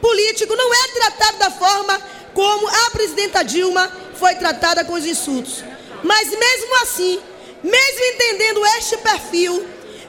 político 0.00 0.54
não 0.54 0.72
é 0.72 0.88
tratado 0.88 1.38
da 1.38 1.50
forma 1.50 2.00
como 2.32 2.68
a 2.68 2.90
presidenta 2.90 3.42
Dilma 3.42 3.90
foi 4.14 4.36
tratada 4.36 4.84
com 4.84 4.92
os 4.92 5.04
insultos. 5.04 5.64
Mas 6.04 6.28
mesmo 6.28 6.76
assim, 6.82 7.18
mesmo 7.62 8.04
entendendo 8.12 8.64
este 8.78 8.98
perfil, 8.98 9.54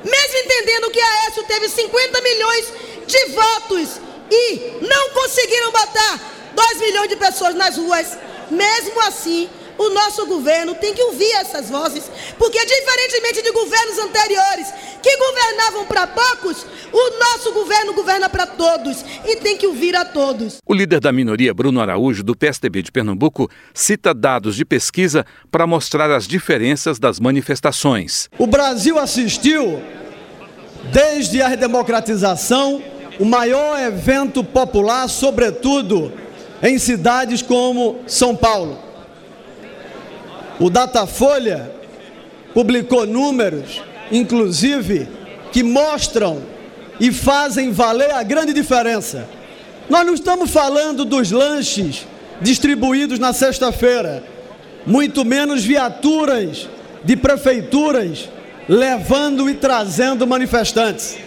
mesmo 0.04 0.38
entendendo 0.44 0.92
que 0.92 1.00
a 1.00 1.14
Aécio 1.24 1.44
teve 1.46 1.70
50 1.70 2.22
milhões 2.22 2.74
de 3.08 3.26
votos 3.28 3.90
e 4.30 4.78
não 4.82 5.10
conseguiram 5.12 5.72
botar 5.72 6.20
2 6.54 6.80
milhões 6.80 7.10
de 7.10 7.16
pessoas 7.16 7.56
nas 7.56 7.78
ruas, 7.78 8.18
mesmo 8.52 9.00
assim, 9.08 9.50
o 9.78 9.90
nosso 9.90 10.26
governo 10.26 10.76
tem 10.76 10.94
que 10.94 11.02
ouvir 11.04 11.32
essas 11.34 11.70
vozes, 11.70 12.10
porque 12.38 12.66
diferentemente 12.66 13.42
de 13.42 13.52
governos 13.52 14.00
anteriores 14.00 14.74
que 15.02 15.18
governavam 15.18 15.86
para 15.86 16.08
poucos, 16.08 16.66
o 16.92 17.20
nosso 17.20 17.52
governo 17.54 17.94
governa 17.94 18.30
para 18.30 18.48
todos 18.48 19.04
e 19.26 19.36
tem 19.38 19.58
que 19.58 19.68
ouvir 19.68 19.96
a 19.96 20.06
todos. 20.06 20.58
O 20.66 20.74
líder 20.74 21.00
da 21.00 21.12
minoria, 21.12 21.54
Bruno 21.54 21.80
Araújo, 21.80 22.24
do 22.24 22.36
PSDB 22.36 22.82
de 22.82 22.92
Pernambuco, 22.92 23.50
cita 23.74 24.14
dados 24.14 24.56
de 24.56 24.66
pesquisa 24.66 25.26
para 25.52 25.68
mostrar 25.68 26.10
as 26.12 26.28
diferenças 26.28 26.98
das 26.98 27.20
manifestações. 27.20 28.30
O 28.38 28.48
Brasil 28.48 28.98
assistiu, 28.98 29.82
desde 30.92 31.42
a 31.42 31.48
redemocratização, 31.48 32.82
o 33.20 33.26
maior 33.26 33.80
evento 33.80 34.44
popular, 34.44 35.08
sobretudo 35.08 36.12
em 36.62 36.78
cidades 36.78 37.42
como 37.42 38.02
São 38.08 38.36
Paulo. 38.36 38.85
O 40.60 40.70
Datafolha 40.70 41.72
publicou 42.54 43.06
números, 43.06 43.82
inclusive, 44.12 45.08
que 45.52 45.62
mostram 45.62 46.41
e 47.00 47.12
fazem 47.12 47.72
valer 47.72 48.12
a 48.12 48.24
grande 48.24 48.54
diferença. 48.54 49.28
Nós 49.89 50.06
não 50.06 50.13
estamos 50.13 50.50
falando 50.50 51.04
dos 51.04 51.32
lanches 51.32 52.08
distribuídos 52.41 53.20
na 53.20 53.34
sexta-feira, 53.34 54.24
muito 54.86 55.26
menos 55.26 55.63
viaturas 55.63 56.70
de 57.04 57.15
prefeituras 57.15 58.30
levando 58.68 59.50
e 59.50 59.54
trazendo 59.54 60.26
manifestantes. 60.26 61.18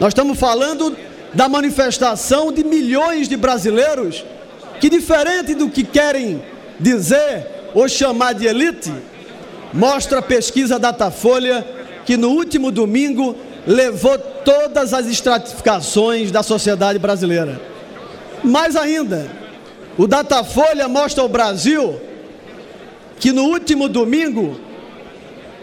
Nós 0.00 0.08
estamos 0.08 0.38
falando 0.38 0.96
da 1.34 1.48
manifestação 1.48 2.50
de 2.52 2.64
milhões 2.64 3.28
de 3.28 3.36
brasileiros 3.36 4.24
que, 4.80 4.88
diferente 4.88 5.54
do 5.54 5.68
que 5.68 5.84
querem 5.84 6.42
dizer, 6.80 7.57
ou 7.74 7.88
chamar 7.88 8.34
de 8.34 8.46
elite, 8.46 8.92
mostra 9.72 10.18
a 10.18 10.22
pesquisa 10.22 10.78
Datafolha 10.78 11.66
que 12.04 12.16
no 12.16 12.30
último 12.30 12.70
domingo 12.70 13.36
levou 13.66 14.18
todas 14.18 14.94
as 14.94 15.06
estratificações 15.06 16.30
da 16.30 16.42
sociedade 16.42 16.98
brasileira. 16.98 17.60
Mais 18.42 18.76
ainda, 18.76 19.30
o 19.96 20.06
Datafolha 20.06 20.88
mostra 20.88 21.22
ao 21.22 21.28
Brasil 21.28 22.00
que 23.18 23.32
no 23.32 23.44
último 23.44 23.88
domingo 23.88 24.58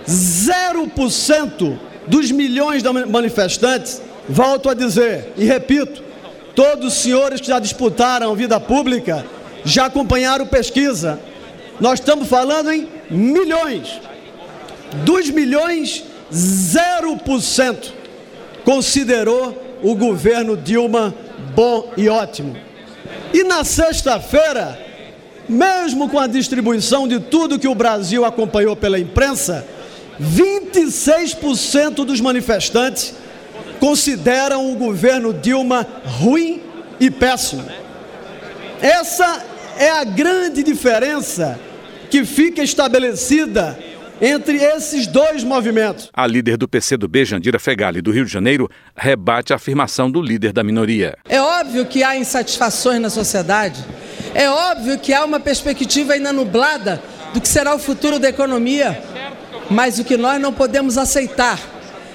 0% 0.07 1.77
dos 2.05 2.31
milhões 2.31 2.83
de 2.83 2.89
manifestantes, 2.91 4.01
volto 4.29 4.69
a 4.69 4.73
dizer 4.73 5.33
e 5.37 5.45
repito, 5.45 6.03
todos 6.53 6.93
os 6.93 7.01
senhores 7.01 7.41
que 7.41 7.47
já 7.47 7.59
disputaram 7.59 8.35
vida 8.35 8.59
pública 8.59 9.25
já 9.63 9.85
acompanharam 9.85 10.45
pesquisa 10.45 11.19
nós 11.79 11.99
estamos 11.99 12.27
falando 12.27 12.71
em 12.71 12.87
milhões. 13.09 13.99
Dos 15.03 15.29
milhões, 15.29 16.03
0% 16.31 17.91
considerou 18.63 19.79
o 19.83 19.95
governo 19.95 20.57
Dilma 20.57 21.13
bom 21.55 21.91
e 21.97 22.09
ótimo. 22.09 22.55
E 23.33 23.43
na 23.43 23.63
sexta-feira, 23.63 24.79
mesmo 25.47 26.09
com 26.09 26.19
a 26.19 26.27
distribuição 26.27 27.07
de 27.07 27.19
tudo 27.19 27.59
que 27.59 27.67
o 27.67 27.75
Brasil 27.75 28.25
acompanhou 28.25 28.75
pela 28.75 28.99
imprensa, 28.99 29.65
26% 30.21 32.05
dos 32.05 32.21
manifestantes 32.21 33.13
consideram 33.79 34.71
o 34.71 34.75
governo 34.75 35.33
Dilma 35.33 35.85
ruim 36.05 36.61
e 36.99 37.11
péssimo. 37.11 37.65
Essa 38.81 39.43
é 39.77 39.89
a 39.89 40.03
grande 40.03 40.63
diferença 40.63 41.59
que 42.09 42.23
fica 42.23 42.63
estabelecida 42.63 43.77
entre 44.21 44.57
esses 44.57 45.07
dois 45.07 45.43
movimentos. 45.43 46.09
A 46.13 46.25
líder 46.25 46.55
do 46.55 46.67
PCdoB, 46.67 47.25
Jandira 47.25 47.59
Fegali, 47.59 48.01
do 48.01 48.11
Rio 48.11 48.25
de 48.25 48.31
Janeiro, 48.31 48.69
rebate 48.95 49.51
a 49.51 49.57
afirmação 49.57 50.09
do 50.09 50.21
líder 50.21 50.53
da 50.53 50.63
minoria. 50.63 51.17
É 51.27 51.41
óbvio 51.41 51.85
que 51.85 52.03
há 52.03 52.15
insatisfações 52.15 53.01
na 53.01 53.09
sociedade, 53.09 53.83
é 54.33 54.49
óbvio 54.49 54.97
que 54.97 55.13
há 55.13 55.25
uma 55.25 55.39
perspectiva 55.39 56.13
ainda 56.13 56.31
nublada 56.31 57.01
do 57.33 57.41
que 57.41 57.47
será 57.47 57.75
o 57.75 57.79
futuro 57.79 58.17
da 58.17 58.29
economia, 58.29 59.01
mas 59.69 59.99
o 59.99 60.05
que 60.05 60.15
nós 60.15 60.39
não 60.39 60.53
podemos 60.53 60.97
aceitar 60.97 61.59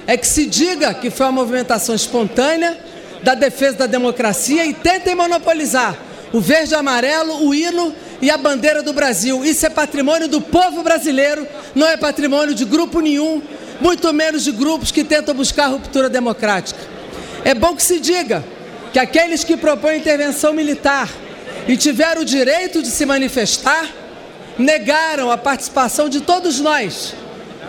é 0.07 0.17
que 0.17 0.25
se 0.25 0.47
diga 0.47 0.93
que 0.95 1.11
foi 1.11 1.27
uma 1.27 1.31
movimentação 1.31 1.93
espontânea 1.93 2.79
da 3.21 3.35
defesa 3.35 3.77
da 3.77 3.85
democracia 3.85 4.65
e 4.65 4.73
tentem 4.73 5.13
monopolizar 5.13 5.95
o 6.33 6.39
verde 6.39 6.73
amarelo, 6.75 7.45
o 7.45 7.53
hino 7.53 7.93
e 8.21 8.29
a 8.29 8.37
bandeira 8.37 8.81
do 8.81 8.93
Brasil. 8.93 9.43
Isso 9.43 9.65
é 9.65 9.69
patrimônio 9.69 10.27
do 10.27 10.41
povo 10.41 10.83
brasileiro, 10.83 11.47
não 11.75 11.87
é 11.87 11.97
patrimônio 11.97 12.55
de 12.55 12.65
grupo 12.65 12.99
nenhum, 12.99 13.41
muito 13.79 14.11
menos 14.13 14.43
de 14.43 14.51
grupos 14.51 14.91
que 14.91 15.03
tentam 15.03 15.33
buscar 15.33 15.67
ruptura 15.67 16.09
democrática. 16.09 16.79
É 17.43 17.53
bom 17.53 17.75
que 17.75 17.83
se 17.83 17.99
diga 17.99 18.43
que 18.93 18.99
aqueles 18.99 19.43
que 19.43 19.57
propõem 19.57 19.97
intervenção 19.97 20.53
militar 20.53 21.09
e 21.67 21.75
tiveram 21.75 22.21
o 22.21 22.25
direito 22.25 22.81
de 22.81 22.89
se 22.89 23.05
manifestar 23.05 23.87
negaram 24.57 25.31
a 25.31 25.37
participação 25.37 26.09
de 26.09 26.21
todos 26.21 26.59
nós 26.59 27.15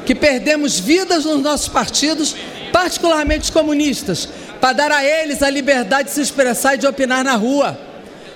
que 0.04 0.14
perdemos 0.14 0.78
vidas 0.78 1.24
nos 1.24 1.40
nossos 1.40 1.68
partidos, 1.68 2.34
particularmente 2.72 3.44
os 3.44 3.50
comunistas, 3.50 4.28
para 4.60 4.72
dar 4.72 4.92
a 4.92 5.04
eles 5.04 5.42
a 5.42 5.50
liberdade 5.50 6.08
de 6.08 6.14
se 6.14 6.20
expressar 6.20 6.74
e 6.74 6.78
de 6.78 6.86
opinar 6.86 7.24
na 7.24 7.34
rua, 7.34 7.78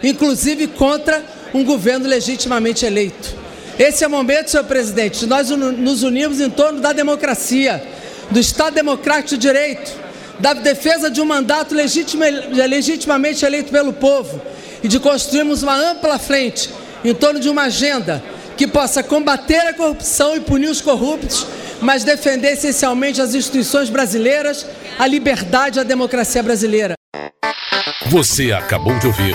inclusive 0.06 0.68
contra 0.68 1.24
um 1.52 1.64
governo 1.64 2.06
legitimamente 2.06 2.84
eleito. 2.84 3.34
Esse 3.78 4.04
é 4.04 4.06
o 4.06 4.10
momento, 4.10 4.50
senhor 4.50 4.64
presidente, 4.64 5.20
de 5.20 5.26
nós 5.26 5.50
nos 5.50 6.02
unirmos 6.02 6.40
em 6.40 6.48
torno 6.48 6.80
da 6.80 6.92
democracia, 6.92 7.82
do 8.30 8.40
Estado 8.40 8.74
Democrático 8.74 9.30
de 9.30 9.38
Direito, 9.38 9.92
da 10.38 10.54
defesa 10.54 11.10
de 11.10 11.20
um 11.20 11.24
mandato 11.24 11.74
legitima, 11.74 12.26
legitimamente 12.26 13.44
eleito 13.44 13.70
pelo 13.70 13.92
povo 13.92 14.40
e 14.82 14.88
de 14.88 14.98
construirmos 14.98 15.62
uma 15.62 15.76
ampla 15.76 16.18
frente 16.18 16.70
em 17.04 17.14
torno 17.14 17.38
de 17.38 17.48
uma 17.48 17.62
agenda 17.62 18.22
que 18.56 18.66
possa 18.66 19.02
combater 19.02 19.58
a 19.58 19.74
corrupção 19.74 20.34
e 20.34 20.40
punir 20.40 20.68
os 20.68 20.80
corruptos, 20.80 21.46
mas 21.80 22.04
defender 22.04 22.52
essencialmente 22.52 23.20
as 23.20 23.34
instituições 23.34 23.90
brasileiras, 23.90 24.66
a 24.98 25.06
liberdade 25.06 25.78
e 25.78 25.80
a 25.80 25.84
democracia 25.84 26.42
brasileira. 26.42 26.94
Você 28.08 28.52
acabou 28.52 28.98
de 28.98 29.06
ouvir 29.06 29.34